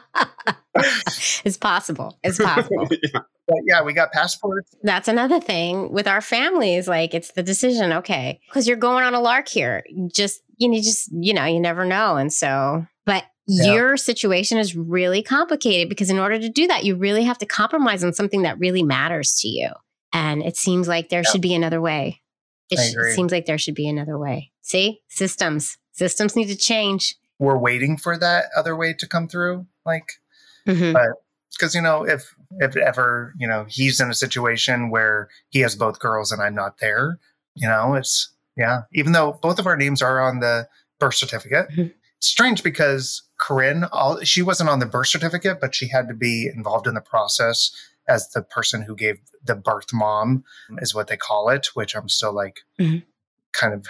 [1.46, 2.18] it's possible.
[2.24, 2.88] It's possible.
[2.92, 3.20] Yeah.
[3.48, 4.76] but yeah, we got passports.
[4.84, 6.88] That's another thing with our families.
[6.88, 9.84] Like it's the decision, okay, because you're going on a lark here.
[10.14, 12.86] Just you know, just you know, you never know, and so.
[13.06, 13.74] But Yeah.
[13.74, 17.46] your situation is really complicated because in order to do that, you really have to
[17.46, 19.70] compromise on something that really matters to you.
[20.14, 21.32] And it seems like there Yeah.
[21.32, 22.22] should be another way.
[22.70, 23.14] It, sh- agree.
[23.14, 24.52] seems like there should be another way.
[24.62, 27.16] See, systems, systems need to change.
[27.40, 29.66] We're waiting for that other way to come through.
[29.86, 30.08] Like
[30.68, 30.94] Mhm.
[31.58, 35.76] because you know if if ever you know he's in a situation where he has
[35.76, 37.20] both girls and I'm not there,
[37.56, 38.82] you know it's yeah.
[38.94, 40.68] Even though both of our names are on the
[41.00, 41.94] birth certificate, Mhm.
[42.18, 46.14] it's strange because Corinne, all she wasn't on the birth certificate, but she had to
[46.14, 47.72] be involved in the process
[48.08, 50.44] as the person who gave the birth mom,
[50.80, 51.68] is what they call it.
[51.74, 53.04] Which I'm still like Mhm.
[53.54, 53.86] kind of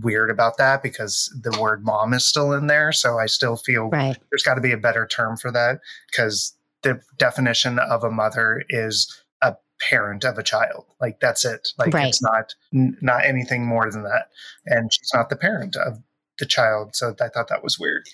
[0.00, 2.92] weird about that because the word mom is still in there.
[2.92, 4.16] So I still feel Right.
[4.30, 5.80] there's got to be a better term for that
[6.10, 9.54] because the definition of a mother is a
[9.88, 12.08] parent of a child like that's it like Right.
[12.08, 14.30] it's not n- not anything more than that
[14.66, 16.02] and she's not the parent of
[16.38, 18.04] the child so i thought that was weird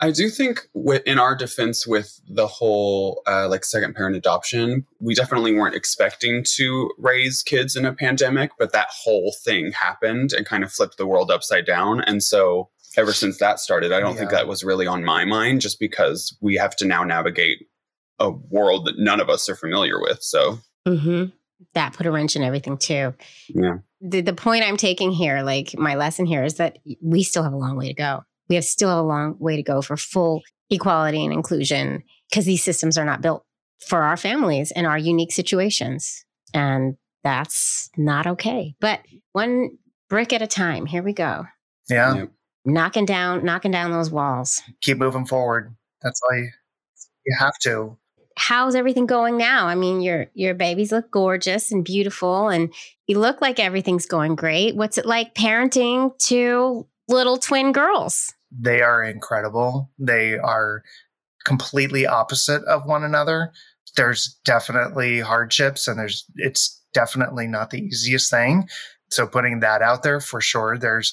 [0.00, 0.68] I do think
[1.06, 6.44] in our defense with the whole uh, like second parent adoption, we definitely weren't expecting
[6.56, 10.98] to raise kids in a pandemic, but that whole thing happened and kind of flipped
[10.98, 12.00] the world upside down.
[12.00, 15.60] And so ever since that started, I don't think that was really on my mind
[15.60, 17.66] just because we have to now navigate
[18.18, 20.22] a world that none of us are familiar with.
[20.22, 21.26] So hmm
[21.74, 23.14] That put a wrench in everything too.
[23.48, 23.78] Yeah.
[24.00, 27.52] the, the point I'm taking here, like my lesson here, is that we still have
[27.52, 28.24] a long way to go.
[28.48, 32.62] We have still a long way to go for full equality and inclusion because these
[32.62, 33.44] systems are not built
[33.86, 36.24] for our families and our unique situations.
[36.52, 38.74] And that's not okay.
[38.80, 39.00] But
[39.32, 39.78] one
[40.08, 40.86] brick at a time.
[40.86, 41.46] Here we go.
[41.88, 42.14] Yeah.
[42.14, 42.30] Yep.
[42.66, 44.62] Knocking down, knocking down those walls.
[44.80, 45.74] Keep moving forward.
[46.02, 46.50] That's all you,
[47.26, 47.96] you have to.
[48.36, 49.66] How's everything going now?
[49.66, 52.72] I mean, your your babies look gorgeous and beautiful, and
[53.06, 54.74] you look like everything's going great.
[54.74, 58.32] What's it like parenting two little twin girls?
[58.50, 59.90] They are incredible.
[59.98, 60.82] They are
[61.44, 63.52] completely opposite of one another.
[63.96, 68.68] There's definitely hardships and there's it's definitely not the easiest thing.
[69.10, 70.78] So putting that out there for sure.
[70.78, 71.12] There's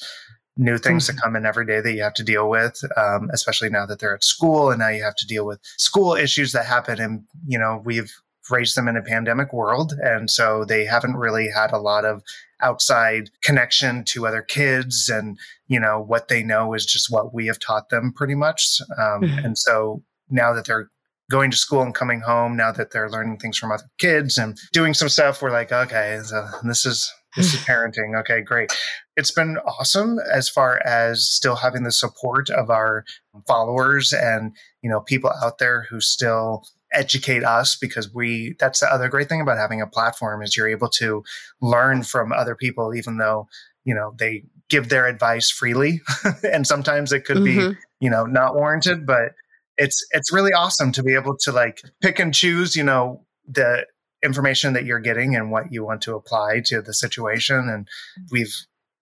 [0.57, 3.69] new things that come in every day that you have to deal with, um, especially
[3.69, 6.65] now that they're at school and now you have to deal with school issues that
[6.65, 6.99] happen.
[6.99, 8.13] And, you know, we've
[8.49, 9.93] raised them in a pandemic world.
[10.01, 12.21] And so they haven't really had a lot of
[12.61, 15.09] outside connection to other kids.
[15.09, 15.37] And,
[15.67, 18.81] you know, what they know is just what we have taught them pretty much.
[18.97, 19.45] Um, Mhm.
[19.45, 20.89] And so now that they're
[21.29, 24.57] going to school and coming home, now that they're learning things from other kids and
[24.73, 28.19] doing some stuff, we're like, okay, so this is this is parenting.
[28.19, 28.73] Okay, great.
[29.15, 33.05] It's been awesome as far as still having the support of our
[33.47, 38.87] followers and you know people out there who still educate us because we that's the
[38.93, 41.23] other great thing about having a platform is you're able to
[41.61, 43.47] learn from other people even though
[43.85, 46.01] you know they give their advice freely.
[46.43, 47.77] And sometimes it could be Mhm.
[47.99, 49.33] you know not warranted but
[49.77, 53.85] it's it's really awesome to be able to like pick and choose you know the
[54.23, 57.67] information that you're getting and what you want to apply to the situation.
[57.69, 57.87] And
[58.31, 58.53] we've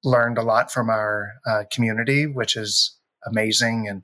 [0.03, 3.87] learned a lot from our uh, community which is amazing.
[3.89, 4.03] And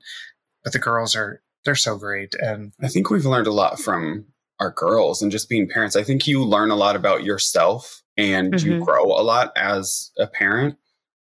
[0.62, 4.24] but the girls are they're so great and I think we've learned a lot from
[4.60, 5.96] our girls and just being parents.
[5.96, 8.84] I think you learn a lot about yourself and you Mhm.
[8.86, 10.78] grow a lot as a parent.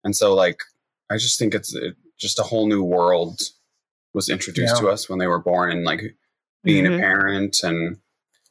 [0.03, 0.57] And so, like,
[1.11, 3.39] I just think it's uh, just a whole new world
[4.15, 4.81] was introduced Yeah.
[4.81, 6.01] to us when they were born and like
[6.63, 6.95] being Mhm.
[6.95, 7.97] a parent and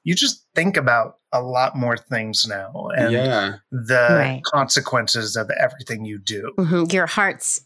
[0.05, 4.43] you just think about a lot more things now and yeah, the Right.
[4.45, 6.93] consequences of everything you do Mhm.
[6.93, 7.63] Your hearts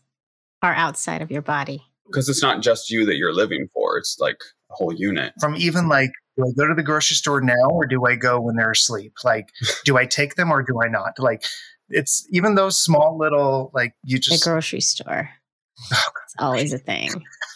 [0.62, 1.83] are outside of your body.
[2.07, 4.39] Because it's not just you that you're living for, it's like
[4.71, 5.33] a whole unit.
[5.41, 8.41] from even like do I go to the grocery store now or do I go
[8.41, 9.13] when they're asleep?
[9.23, 9.51] Like,
[9.85, 11.19] do I take them or do I not?
[11.19, 11.45] Like,
[11.91, 15.29] it's even those small little like you The just grocery store.
[15.93, 17.11] Oh, It's always a thing.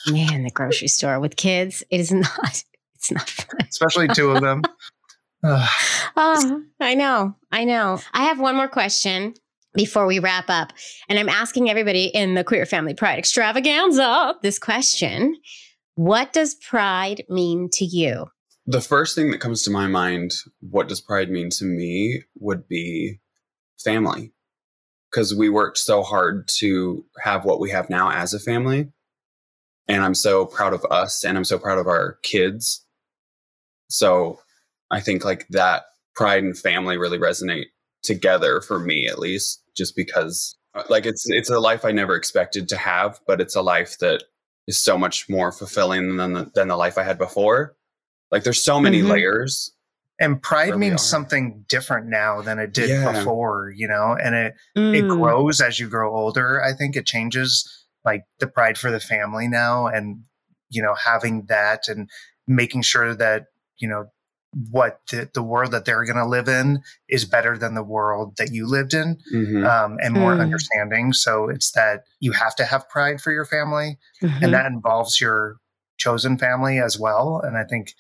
[0.09, 2.63] Man, the grocery store with kids, it is not.
[2.97, 3.61] It's not fun.
[3.69, 4.63] especially two of them.
[6.19, 7.37] Oh, I know.
[7.53, 8.01] I know.
[8.13, 9.35] I have one more question
[9.77, 10.73] before we wrap up.
[11.09, 15.37] And I'm asking everybody in the Queer Family Pride extravaganza this question
[15.95, 18.27] What does pride mean to you?
[18.67, 22.67] The first thing that comes to my mind, what does pride mean to me, would
[22.67, 23.21] be
[23.79, 24.33] family.
[25.11, 28.89] Because we worked so hard to have what we have now as a family.
[29.87, 32.85] And I'm so proud of us and I'm so proud of our kids.
[33.89, 34.41] So
[34.91, 35.85] I think like that
[36.17, 37.67] pride and family really resonate
[38.03, 42.15] together for me at least, just because uh, like it's it's a life I never
[42.15, 44.25] expected to have, but it's a life that
[44.67, 47.77] is so much more fulfilling than the, than the life I had before.
[48.31, 49.11] Like there's so many Mhm.
[49.11, 49.73] layers.
[50.19, 53.13] And pride means something different now than it did Yeah.
[53.13, 55.09] before, you know, and it it Mm.
[55.09, 56.63] grows as you grow older.
[56.63, 57.69] I think it changes
[58.05, 60.25] like the pride for the family now and
[60.69, 62.11] you know, having that and
[62.49, 63.45] making sure that,
[63.79, 64.07] you know,
[64.71, 68.37] what the, the world that they're going to live in is better than the world
[68.39, 69.67] that you lived in Mhm.
[69.67, 70.41] um, and more Mm.
[70.41, 71.13] understanding.
[71.13, 74.43] So it's that you have to have pride for your family, Mhm.
[74.43, 75.57] and that involves your
[75.99, 77.41] chosen family as well.
[77.45, 77.93] And I think,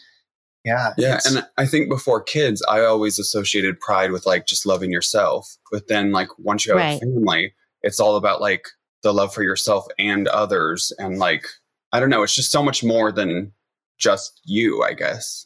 [0.65, 4.91] yeah, Yeah, and I think before kids, I always associated pride with like just loving
[4.91, 5.57] yourself.
[5.71, 6.97] But then, like once you have Right.
[6.97, 8.67] a family, it's all about like
[9.03, 11.47] the love for yourself and others, and like
[11.93, 13.53] I don't know, it's just so much more than
[13.99, 14.83] just you.
[14.83, 15.46] I guess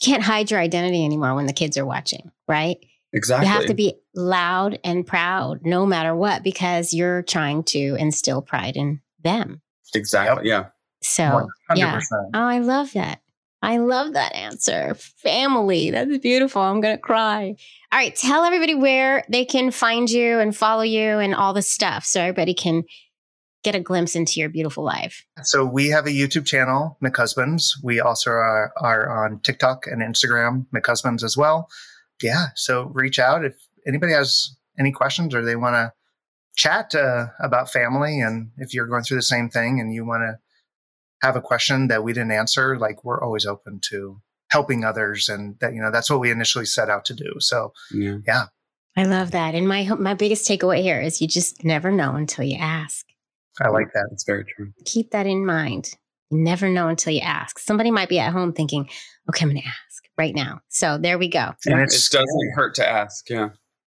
[0.00, 2.78] can't hide your identity anymore when the kids are watching, right?
[3.12, 3.46] exactly.
[3.48, 8.40] You have to be loud and proud no matter what because you're trying to instill
[8.42, 9.60] pride in them.
[9.94, 10.48] exactly.
[10.48, 10.66] Yeah,
[11.02, 11.96] So, yeah.
[11.98, 12.02] 100%.
[12.34, 13.20] Oh, I love that.
[13.62, 14.94] I love that answer.
[14.94, 15.90] Family.
[15.90, 16.62] That's beautiful.
[16.62, 17.56] I'm going to cry.
[17.92, 18.14] All right.
[18.16, 22.20] Tell everybody where they can find you and follow you and all the stuff so
[22.22, 22.84] everybody can
[23.62, 25.24] get a glimpse into your beautiful life.
[25.42, 27.72] So we have a YouTube channel, McHusbands.
[27.82, 31.68] We also are, are on TikTok and Instagram, McHusbands as well.
[32.22, 32.46] Yeah.
[32.54, 33.54] So reach out if
[33.86, 35.92] anybody has any questions or they want to
[36.56, 38.20] chat uh, about family.
[38.20, 40.38] And if you're going through the same thing and you want to
[41.26, 45.28] have a question that we didn't answer, like we're always open to helping others.
[45.28, 47.34] And that, you know, that's what we initially set out to do.
[47.38, 48.18] So yeah.
[48.26, 48.44] Yeah.
[48.96, 49.54] I love that.
[49.54, 53.06] And my my biggest takeaway here is you just never know until you ask.
[53.60, 53.72] I mm.
[53.72, 54.08] like that.
[54.12, 54.72] It's very true.
[54.84, 55.90] Keep that in mind.
[56.30, 57.58] You never know until you ask.
[57.58, 58.88] Somebody might be at home thinking,
[59.28, 60.60] okay, I'm going to ask right now.
[60.68, 61.52] So there we go.
[61.66, 63.28] And it doesn't hurt to ask.
[63.28, 63.50] Yeah.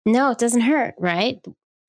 [0.05, 1.37] No, it doesn't hurt, right?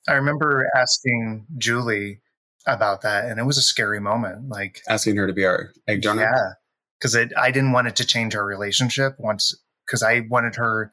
[0.08, 2.20] I remember asking Julie
[2.66, 4.48] about that, and it was a scary moment.
[4.48, 6.22] Like, Asking her to be our egg donor.
[6.22, 6.54] yeah,
[6.98, 9.54] because I didn't want it to change our relationship once,
[9.86, 10.92] because I wanted her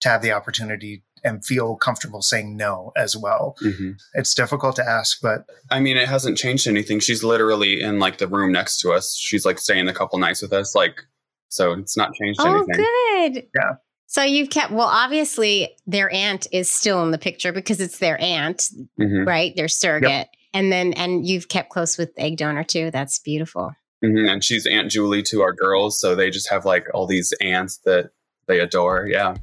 [0.00, 3.56] to have the opportunity and feel comfortable saying no as well.
[3.60, 7.00] hmm It's difficult to ask, but I mean, it hasn't changed anything.
[7.00, 9.16] She's literally in like the room next to us.
[9.16, 10.74] She's like staying a couple nights with us.
[10.74, 11.00] Like,
[11.48, 12.84] so it's not changed Oh, anything.
[12.86, 13.46] Oh, good.
[13.54, 13.72] Yeah.
[14.08, 18.20] So you've kept, well, obviously their aunt is still in the picture because it's their
[18.20, 19.54] aunt, hmm right?
[19.56, 20.28] Their surrogate.
[20.54, 22.90] And then, and you've kept close with egg donor too.
[22.90, 23.72] That's beautiful.
[24.02, 26.00] hmm And she's Aunt Julie to our girls.
[26.00, 28.10] So they just have like all these aunts that
[28.46, 29.06] they adore.
[29.10, 29.34] Yeah.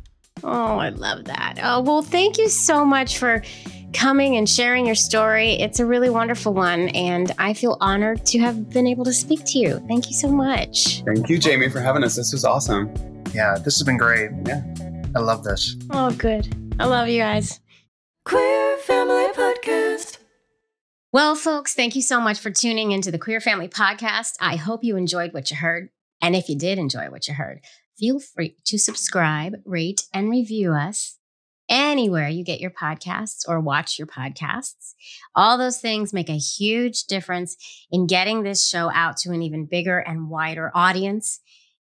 [0.44, 1.60] Oh, I love that.
[1.62, 3.44] Oh, well, thank you so much for
[3.94, 5.54] coming and sharing your story.
[5.54, 6.90] It's a really wonderful one.
[6.90, 9.80] And I feel honored to have been able to speak to you.
[9.88, 11.04] Thank you so much.
[11.04, 12.16] Thank you, Jamie, for having us.
[12.16, 12.94] This was awesome.
[13.34, 14.32] yeah, this has been great.
[14.46, 14.64] Yeah.
[15.16, 15.76] I love this.
[15.92, 16.54] Oh, good.
[16.80, 17.60] I love you guys.
[18.26, 20.18] Queer Family Podcast.
[21.12, 24.34] Well, folks, thank you so much for tuning into the Queer Family Podcast.
[24.42, 25.90] I hope you enjoyed what you heard.
[26.22, 27.62] And if you did enjoy what you heard,
[27.98, 31.18] feel free to subscribe, rate, and review us
[31.70, 34.94] anywhere you get your podcasts or watch your podcasts.
[35.36, 37.56] All those things make a huge difference
[37.92, 41.40] in getting this show out to an even bigger and wider audience.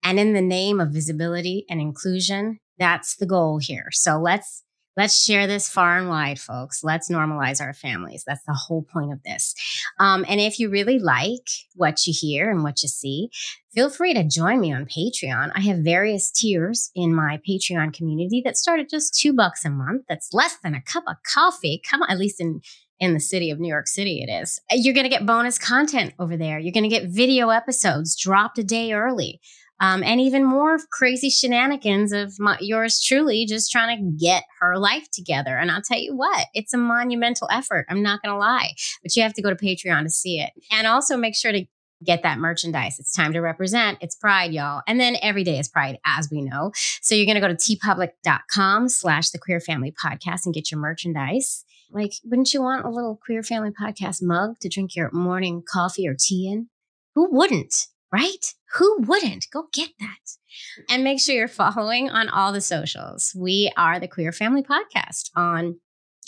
[0.03, 3.89] And in the name of visibility and inclusion, that's the goal here.
[3.91, 4.63] So let's
[4.97, 6.83] Let's share this far and wide, folks.
[6.83, 8.25] Let's normalize our families.
[8.27, 9.55] That's the whole point of this.
[9.99, 13.29] Um, and if you really like what you hear and what you see,
[13.75, 15.53] feel free to join me on Patreon.
[15.55, 19.71] I have various tiers in my Patreon community that start at just two bucks a
[19.71, 20.05] month.
[20.09, 21.83] That's less than a cup of coffee.
[21.89, 22.63] Come on, at least in
[22.99, 24.59] in the city of New York City, it is.
[24.71, 26.59] You're going to get bonus content over there.
[26.59, 29.41] You're going to get video episodes dropped a day early
[29.81, 34.79] um, and even more crazy shenanigans of my, yours truly just trying to get her
[34.79, 35.57] life together.
[35.57, 37.87] And I'll tell you what, it's a monumental effort.
[37.89, 38.73] I'm not going to lie,
[39.03, 40.51] but you have to go to Patreon to see it.
[40.73, 41.67] And also make sure to
[42.05, 42.99] get that merchandise.
[42.99, 43.99] It's time to represent.
[44.01, 44.83] It's pride, y'all.
[44.87, 46.73] And then every day is pride, as we know.
[47.01, 50.81] So you're going to go to teepublic.com slash the queer family podcast and get your
[50.81, 51.65] merchandise.
[51.91, 56.07] Like, wouldn't you want a little queer family podcast mug to drink your morning coffee
[56.07, 56.69] or tea in?
[57.15, 57.87] Who wouldn't?
[58.13, 58.55] Right?
[58.75, 59.47] Who wouldn't?
[59.53, 60.87] Go get that.
[60.89, 63.33] And make sure you're following on all the socials.
[63.37, 65.79] We are the Queer Family Podcast on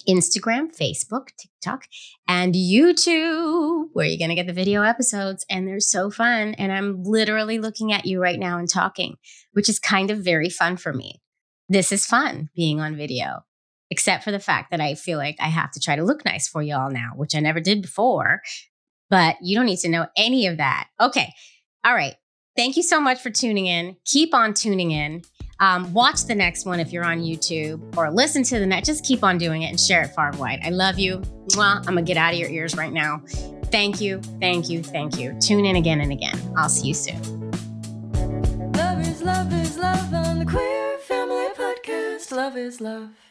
[0.09, 1.85] Instagram, Facebook, TikTok,
[2.27, 5.45] and YouTube, where you're going to get the video episodes.
[5.51, 6.55] And they're so fun.
[6.55, 9.17] And I'm literally looking at you right now and talking,
[9.53, 11.21] which is kind of very fun for me.
[11.69, 13.45] This is fun being on video,
[13.91, 16.49] except for the fact that I feel like I have to try to look nice
[16.49, 18.41] for y'all now, which I never did before.
[19.11, 20.89] But you don't need to know any of that.
[21.01, 21.35] Okay.
[21.89, 22.17] All right.
[22.55, 23.97] Thank you so much for tuning in.
[24.05, 25.23] Keep on tuning in.
[25.59, 28.89] Um, watch the next one if you're on YouTube or listen to the next.
[28.89, 30.61] Just keep on doing it and share it far and wide.
[30.63, 31.21] I love you.
[31.53, 31.79] Mwah.
[31.79, 33.23] I'm going to get out of your ears right now.
[33.73, 34.21] Thank you.
[34.39, 34.83] Thank you.
[34.83, 35.35] Thank you.
[35.41, 36.39] Tune in again and again.
[36.59, 37.23] I'll see you soon.
[38.73, 42.31] Love is love is love on the Queer Family Podcast.
[42.33, 43.28] Love is love.